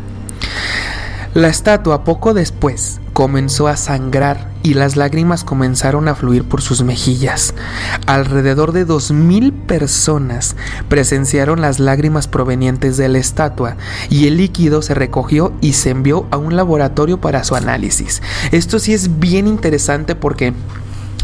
[1.35, 6.85] La estatua poco después comenzó a sangrar y las lágrimas comenzaron a fluir por sus
[6.85, 7.55] mejillas.
[8.07, 10.55] Alrededor de dos mil personas
[10.89, 13.77] presenciaron las lágrimas provenientes de la estatua
[14.11, 18.23] y el líquido se recogió y se envió a un laboratorio para su análisis.
[18.53, 20.53] Esto sí es bien interesante porque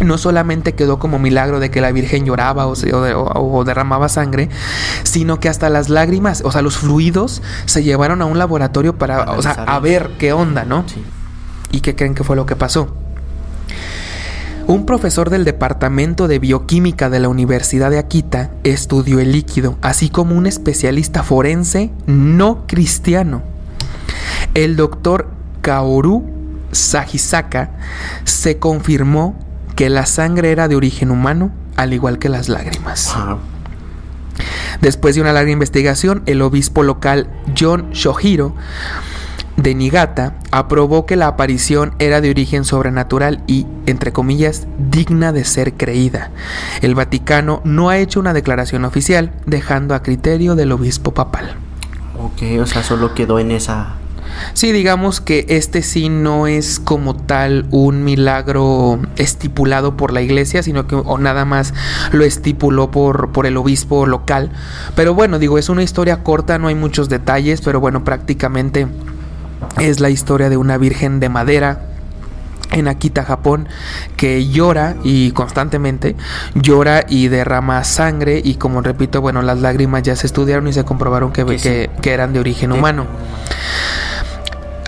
[0.00, 4.48] no solamente quedó como milagro de que la Virgen lloraba o, derramaba sangre,
[5.02, 9.32] sino que hasta las lágrimas, o sea, los fluidos se llevaron a un laboratorio para,
[9.32, 10.84] o sea, a ver qué onda, ¿no?
[11.70, 12.94] ¿Y qué creen que fue lo que pasó?
[14.66, 20.10] Un profesor del Departamento de Bioquímica de la Universidad de Akita estudió el líquido, así
[20.10, 23.42] como un especialista forense no cristiano.
[24.54, 25.28] El doctor
[25.60, 26.24] Kaoru
[26.72, 27.72] Sahisaka
[28.24, 29.36] se confirmó
[29.80, 33.16] que la sangre era de origen humano, al igual que las lágrimas.
[34.82, 38.54] Después de una larga investigación, el obispo local John Shohiro
[39.56, 45.46] de Nigata aprobó que la aparición era de origen sobrenatural y, entre comillas, digna de
[45.46, 46.30] ser creída.
[46.82, 51.56] El Vaticano no ha hecho una declaración oficial, dejando a criterio del obispo papal.
[52.18, 53.94] Ok, o sea, solo quedó en esa
[54.54, 60.62] Sí, digamos que este sí no es como tal un milagro estipulado por la iglesia,
[60.62, 61.74] sino que o nada más
[62.12, 64.50] lo estipuló por, por el obispo local.
[64.94, 68.86] Pero bueno, digo, es una historia corta, no hay muchos detalles, pero bueno, prácticamente
[69.78, 71.86] es la historia de una virgen de madera
[72.72, 73.68] en Akita, Japón,
[74.16, 76.16] que llora y constantemente
[76.54, 80.84] llora y derrama sangre y como repito, bueno, las lágrimas ya se estudiaron y se
[80.84, 83.06] comprobaron que, que, que eran de origen humano.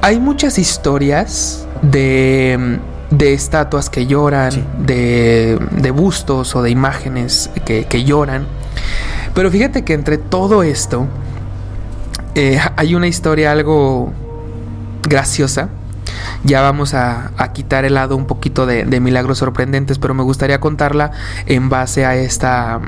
[0.05, 2.81] Hay muchas historias de,
[3.21, 4.51] estatuas que lloran,
[4.85, 8.49] de, bustos o de imágenes que, lloran.
[9.33, 11.07] Pero fíjate que entre todo esto
[12.35, 14.13] eh, hay una historia algo
[15.05, 15.69] graciosa.
[16.43, 21.13] Ya vamos a, quitar el lado un poquito de, milagros sorprendentes, pero me gustaría contarla
[21.47, 22.81] en base a esta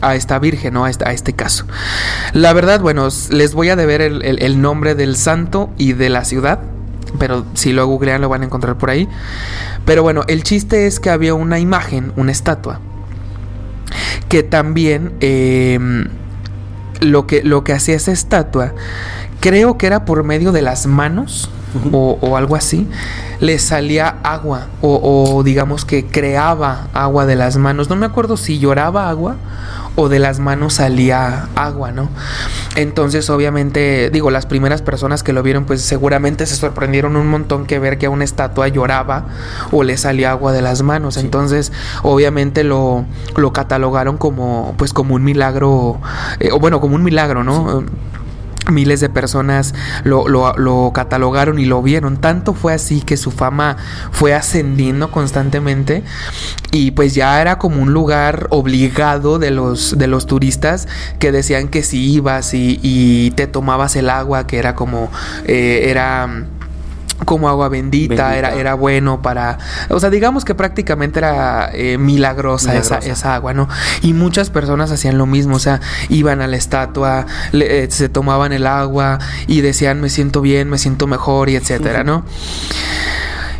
[0.00, 0.84] a esta virgen, ¿no?
[0.84, 1.66] A, este caso.
[2.32, 6.60] La verdad, bueno, les voy a deber el, nombre del santo y de la ciudad,
[7.18, 9.08] pero si lo googlean lo van a encontrar por ahí.
[9.84, 12.80] Pero bueno, el chiste es que había una imagen, una estatua,
[14.28, 16.08] que también em,
[17.00, 18.74] lo, que, lo que hacía esa estatua,
[19.40, 21.50] creo que era por medio de las manos
[21.92, 22.88] o, algo así,
[23.40, 27.90] le salía agua o, digamos que creaba agua de las manos.
[27.90, 29.36] No me acuerdo si lloraba agua
[29.94, 32.08] o de las manos salía agua, ¿no?
[32.76, 37.66] Entonces, obviamente, digo, las primeras personas que lo vieron, pues seguramente se sorprendieron un montón
[37.66, 39.26] que ver que a una estatua lloraba
[39.72, 41.16] o le salía agua de las manos.
[41.16, 43.06] Entonces, obviamente lo,
[43.36, 45.98] lo catalogaron como, pues, como un milagro,
[46.40, 47.84] eh, o bueno, como un milagro, ¿no?
[48.70, 52.16] Miles de personas lo, catalogaron y lo vieron.
[52.16, 53.76] Tanto fue así que su fama
[54.10, 56.02] fue ascendiendo constantemente.
[56.72, 60.88] Y pues ya era como un lugar obligado de los, de los turistas
[61.18, 65.10] que decían que si ibas y, te tomabas el agua, que era como.
[65.46, 66.46] Eh, era
[67.24, 69.58] como agua bendita, Era, era bueno para,
[69.88, 73.68] o sea, digamos que prácticamente era eh, milagrosa, Esa, agua, ¿no?
[74.02, 78.52] Y muchas personas hacían lo mismo, o sea, iban a la estatua, eh, se tomaban
[78.52, 82.24] el agua y decían, me siento bien, me siento mejor y etcétera, ¿no?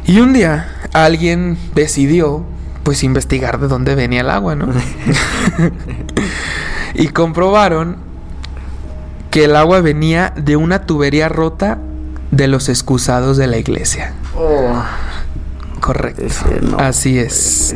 [0.06, 2.44] Y un día alguien decidió,
[2.82, 4.68] pues, investigar de dónde venía el agua, ¿no?
[6.94, 7.96] y comprobaron
[9.30, 11.78] que el agua venía de una tubería rota
[12.36, 14.12] de los excusados de la iglesia.
[14.36, 14.82] Oh.
[15.80, 16.24] Correcto.
[16.78, 17.74] Así es.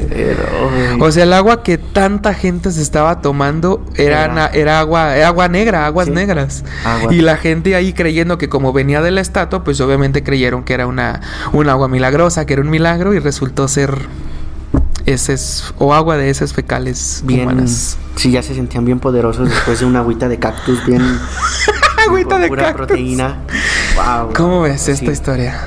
[0.98, 5.86] o sea, el agua que tanta gente se estaba tomando era, era, agua, agua negra,
[5.86, 6.64] aguas negras.
[7.11, 10.74] Y la gente ahí creyendo que como venía de la estatua, pues obviamente creyeron que
[10.74, 11.20] era una,
[11.52, 14.08] un agua milagrosa, que era un milagro, y resultó ser
[15.06, 17.68] heces o agua de esas fecales bien.
[18.16, 21.02] Sí, ya se sentían bien poderosos después de una agüita de cactus bien.
[22.07, 23.38] agüita de pura proteína.
[24.34, 25.61] ¿Cómo ves esta historia?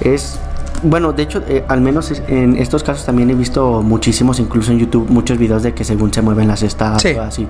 [0.00, 0.38] Es
[0.82, 4.78] bueno, de hecho, eh, al menos en estos casos también he visto muchísimos, incluso en
[4.78, 7.46] YouTube, muchos videos de que según se mueven las estatuas y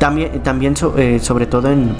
[0.00, 1.94] también, también eh, sobre todo en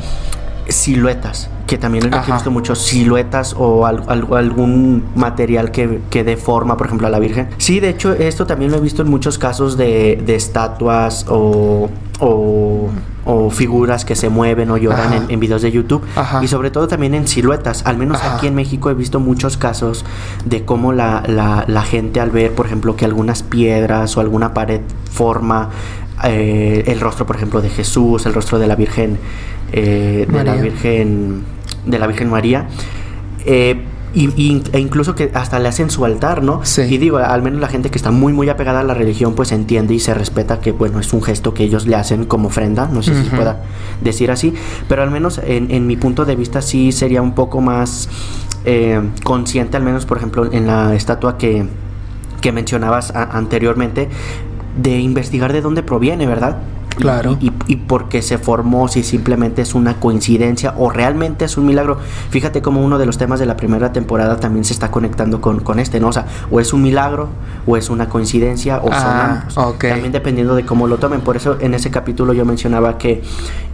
[0.69, 6.89] siluetas, que también he visto muchos siluetas o algún material que, que dé forma, por
[6.89, 7.49] ejemplo, a la Virgen.
[7.59, 11.89] Sí, de hecho, esto también lo he visto en muchos casos de, de estatuas o,
[12.21, 12.91] o
[13.31, 16.03] o figuras que se mueven o lloran en, videos de YouTube
[16.41, 17.85] y sobre todo también en siluetas.
[17.85, 20.07] Al menos aquí en México he visto muchos casos
[20.47, 24.81] de cómo la, la, gente al ver, por ejemplo, que algunas piedras o alguna pared
[25.11, 25.69] forma
[26.25, 29.19] eh, el rostro, por ejemplo, de Jesús, el rostro de la Virgen,
[29.73, 31.43] eh, de la Virgen,
[31.85, 32.67] de la Virgen María.
[33.45, 33.85] Eh,
[34.15, 36.65] y, e incluso que hasta le hacen su altar, ¿no?
[36.65, 36.83] Sí.
[36.83, 39.53] Y digo, al menos la gente que está muy, muy apegada a la religión, pues
[39.53, 42.89] entiende y se respeta que, bueno, es un gesto que ellos le hacen como ofrenda,
[42.93, 43.63] no sé si pueda
[44.01, 44.55] decir así,
[44.89, 48.09] pero al menos en, mi punto de vista sí sería un poco más
[48.65, 51.67] eh, consciente, al menos, por ejemplo, en la estatua que
[52.41, 54.09] que mencionabas anteriormente,
[54.81, 56.59] de investigar de dónde proviene, ¿verdad?
[57.03, 57.37] Claro.
[57.41, 61.67] Y, y, por qué se formó, si simplemente es una coincidencia o realmente es un
[61.67, 61.99] milagro.
[62.31, 65.61] Fíjate como uno de los temas de la primera temporada también se está conectando con,
[65.61, 66.09] con este, ¿no?
[66.09, 67.29] O sea, o es un milagro,
[67.67, 69.57] o es una coincidencia, o son Ah, ambos.
[69.59, 69.85] ok.
[69.89, 71.21] También dependiendo de cómo lo tomen.
[71.21, 73.23] Por eso en ese capítulo yo mencionaba que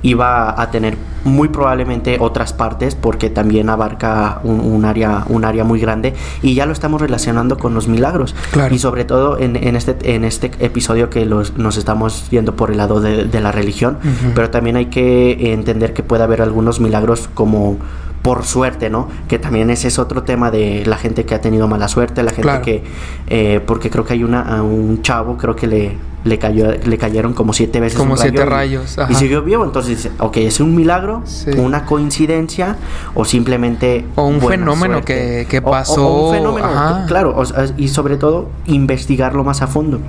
[0.03, 5.65] iba a tener muy probablemente otras partes, porque también abarca un, un área, un área
[5.65, 6.15] muy grande.
[6.43, 8.35] Y ya lo estamos relacionando con los milagros.
[8.53, 8.75] Claro.
[8.75, 12.71] Y sobre todo en, en este, en este episodio que los, nos estamos yendo por
[12.71, 13.99] el lado de, de la religión,
[14.35, 17.79] pero también hay que entender que puede haber algunos milagros como
[18.23, 19.09] por suerte, ¿no?
[19.29, 22.31] Que también ese es otro tema de la gente que ha tenido mala suerte, la
[22.31, 22.63] gente Claro.
[22.63, 22.83] que,
[23.27, 26.99] eh, porque creo que hay una, a un chavo, creo que le, le, cayó, le
[26.99, 30.59] cayeron como siete veces Como un siete rayo rayos, Y, siguió vivo, entonces ok, ¿es
[30.61, 31.23] un milagro?
[31.25, 31.51] Sí.
[31.57, 32.77] ¿Una coincidencia?
[33.15, 34.07] ¿O simplemente...
[34.17, 37.05] O un fenómeno que- que O- o- o pasó, un fenómeno, ajá.
[37.07, 37.45] claro, o
[37.77, 40.01] y sobre todo investigarlo más a fondo.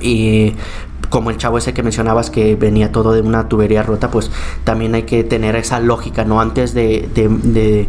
[0.00, 0.54] Y
[1.10, 4.30] como el chavo ese que mencionabas que venía todo de una tubería rota, pues
[4.64, 6.40] también hay que tener esa lógica, ¿no?
[6.40, 7.88] Antes de, de- de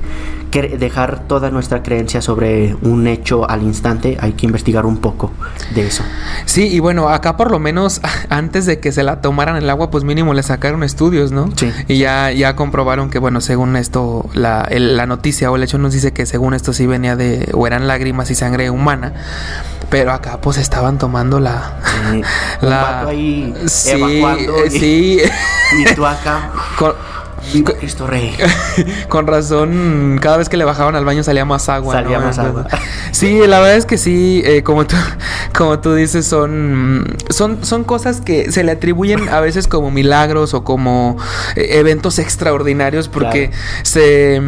[0.80, 5.32] dejar toda nuestra creencia sobre un hecho al instante, hay que investigar un poco
[5.76, 6.03] de eso.
[6.45, 9.91] Sí, y bueno, acá por lo menos antes de que se la tomaran el agua,
[9.91, 11.49] pues mínimo le sacaron estudios, ¿no?
[11.55, 11.72] Sí.
[11.88, 15.78] Y ya, ya comprobaron que, bueno, según esto, la, el- la noticia o el hecho
[15.78, 19.13] nos dice que según esto sí venía de, o eran lágrimas y sangre humana.
[19.89, 21.73] Pero acá pues estaban tomando la...
[22.11, 22.23] Un
[22.69, 25.21] la vato ahí sí, evacuando y, sí.
[25.79, 26.93] y tú acá, con,
[27.53, 28.35] viva Cristo Rey.
[29.09, 31.93] con razón, cada vez que le bajaban al baño salía más agua.
[31.95, 32.25] Salía ¿no?
[32.25, 32.67] más agua.
[33.11, 34.95] Sí, la verdad es que sí, eh, como, tú,
[35.57, 40.53] como tú dices, son, son, son cosas que se le atribuyen a veces como milagros
[40.53, 41.17] o como
[41.55, 43.53] eh, eventos extraordinarios porque Claro.
[43.83, 44.41] se...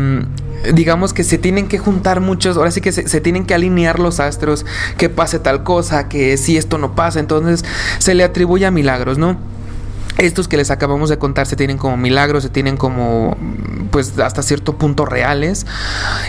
[0.74, 4.00] Digamos que se tienen que juntar muchos, ahora sí que se, se tienen que alinear
[4.00, 4.66] los astros,
[4.98, 7.66] que pase tal cosa, que si esto no pasa, entonces
[8.00, 9.38] se le atribuye a milagros, ¿no?
[10.18, 13.38] Estos que les acabamos de contar se tienen como milagros, se tienen como
[13.92, 15.66] pues hasta cierto punto reales.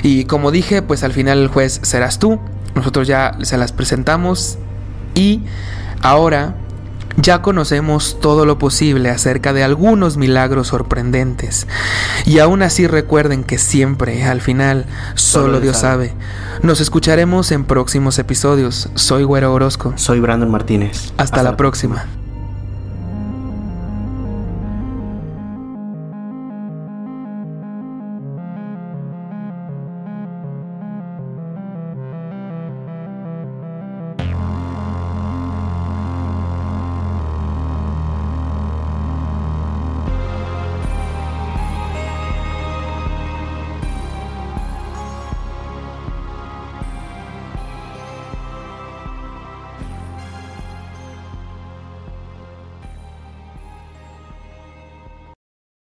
[0.03, 2.41] Y como dije, pues al final el juez serás tú.
[2.74, 4.59] Nosotros ya se las presentamos
[5.14, 5.43] y
[6.01, 6.57] ahora
[7.16, 11.66] ya conocemos todo lo posible acerca de algunos milagros sorprendentes.
[12.24, 16.14] Y aún así recuerden que siempre, al final, solo, Solo Dios sabe.
[16.62, 18.88] Nos escucharemos en próximos episodios.
[18.94, 19.92] Soy Güero Orozco.
[19.96, 21.12] Soy Brandon Martínez.
[21.16, 22.06] Hasta, la próxima.